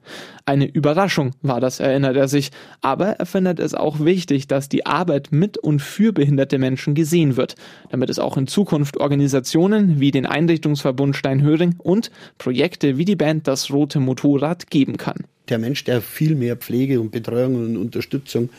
Eine 0.44 0.66
Überraschung 0.66 1.32
war 1.42 1.62
das, 1.62 1.80
erinnert 1.80 2.18
er 2.18 2.28
sich, 2.28 2.52
aber 2.82 3.12
er 3.12 3.26
findet 3.26 3.62
es 3.62 3.76
auch 3.76 4.02
wichtig, 4.02 4.48
dass 4.48 4.68
die 4.68 4.86
Arbeit 4.86 5.30
mit 5.32 5.58
und 5.58 5.82
für 5.82 6.12
behinderte 6.12 6.58
Menschen 6.58 6.96
gesehen 6.96 7.38
wird, 7.38 7.56
damit 7.92 8.10
es 8.10 8.20
auch 8.20 8.36
in 8.36 8.46
Zukunft 8.46 8.98
Organisationen 8.98 10.02
wie 10.02 10.12
den 10.12 10.26
Einrichtungsverbund 10.26 11.16
Steinhöring 11.16 11.76
und 11.78 12.12
Projekte 12.40 12.98
wie 12.98 13.06
die 13.06 13.16
Band 13.16 13.48
Das 13.48 13.72
Rote 13.72 14.02
Motorrad 14.02 14.70
geben 14.70 14.98
kann 14.98 15.24
der 15.48 15.58
Mensch, 15.58 15.84
der 15.86 16.00
viel 16.00 16.36
mehr 16.36 16.56
Pflege 16.58 17.02
und 17.02 17.10
Betreuung 17.10 17.56
und 17.56 17.76
Unterstützung 17.76 18.50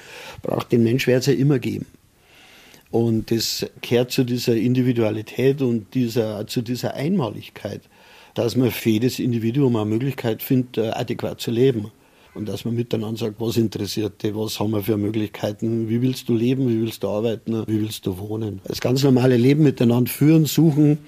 braucht, 0.42 0.72
den 0.72 0.82
Mensch 0.82 1.06
wird 1.06 1.20
es 1.20 1.26
ja 1.26 1.34
immer 1.34 1.60
geben. 1.60 1.86
Und 2.90 3.30
das 3.30 3.66
gehört 3.80 4.10
zu 4.10 4.24
dieser 4.24 4.56
Individualität 4.56 5.62
und 5.62 5.94
dieser, 5.94 6.46
zu 6.46 6.60
dieser 6.62 6.94
Einmaligkeit, 6.94 7.82
dass 8.34 8.56
man 8.56 8.70
für 8.70 8.90
jedes 8.90 9.18
Individuum 9.18 9.76
eine 9.76 9.84
Möglichkeit 9.86 10.42
findet, 10.42 10.78
äh, 10.78 10.90
adäquat 10.90 11.40
zu 11.40 11.50
leben. 11.50 11.92
Und 12.34 12.48
dass 12.48 12.64
man 12.64 12.74
miteinander 12.74 13.18
sagt, 13.18 13.40
was 13.40 13.56
interessiert 13.56 14.22
dich, 14.22 14.34
was 14.34 14.60
haben 14.60 14.70
wir 14.70 14.82
für 14.82 14.96
Möglichkeiten, 14.96 15.88
wie 15.88 16.00
willst 16.00 16.28
du 16.28 16.34
leben, 16.34 16.68
wie 16.68 16.80
willst 16.80 17.02
du 17.02 17.08
arbeiten, 17.08 17.64
wie 17.66 17.80
willst 17.80 18.06
du 18.06 18.18
wohnen. 18.18 18.60
Das 18.64 18.80
ganz 18.80 19.02
normale 19.02 19.36
Leben 19.36 19.64
miteinander 19.64 20.10
führen, 20.10 20.44
suchen 20.44 20.98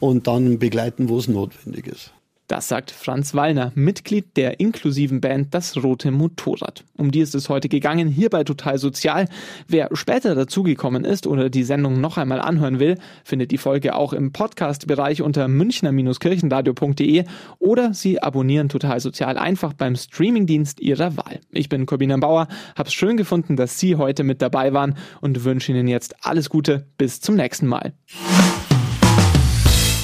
und 0.00 0.26
dann 0.26 0.58
begleiten, 0.58 1.10
wo 1.10 1.18
es 1.18 1.28
notwendig 1.28 1.86
ist. 1.86 2.12
Das 2.48 2.68
sagt 2.68 2.92
Franz 2.92 3.34
Wallner, 3.34 3.72
Mitglied 3.74 4.36
der 4.36 4.60
inklusiven 4.60 5.20
Band 5.20 5.52
Das 5.52 5.82
Rote 5.82 6.12
Motorrad. 6.12 6.84
Um 6.96 7.10
die 7.10 7.20
ist 7.20 7.34
es 7.34 7.48
heute 7.48 7.68
gegangen, 7.68 8.06
hier 8.06 8.30
bei 8.30 8.44
Total 8.44 8.78
Sozial. 8.78 9.28
Wer 9.66 9.88
später 9.94 10.36
dazugekommen 10.36 11.04
ist 11.04 11.26
oder 11.26 11.50
die 11.50 11.64
Sendung 11.64 12.00
noch 12.00 12.18
einmal 12.18 12.40
anhören 12.40 12.78
will, 12.78 12.98
findet 13.24 13.50
die 13.50 13.58
Folge 13.58 13.96
auch 13.96 14.12
im 14.12 14.32
Podcast-Bereich 14.32 15.22
unter 15.22 15.48
münchner-kirchenradio.de 15.48 17.24
oder 17.58 17.94
Sie 17.94 18.22
abonnieren 18.22 18.68
Total 18.68 19.00
Sozial 19.00 19.38
einfach 19.38 19.72
beim 19.72 19.96
Streamingdienst 19.96 20.80
Ihrer 20.80 21.16
Wahl. 21.16 21.40
Ich 21.50 21.68
bin 21.68 21.84
Corbina 21.84 22.16
Bauer, 22.16 22.46
hab's 22.76 22.92
schön 22.94 23.16
gefunden, 23.16 23.56
dass 23.56 23.80
Sie 23.80 23.96
heute 23.96 24.22
mit 24.22 24.40
dabei 24.40 24.72
waren 24.72 24.94
und 25.20 25.44
wünsche 25.44 25.72
Ihnen 25.72 25.88
jetzt 25.88 26.24
alles 26.24 26.48
Gute. 26.48 26.86
Bis 26.96 27.20
zum 27.20 27.34
nächsten 27.34 27.66
Mal. 27.66 27.92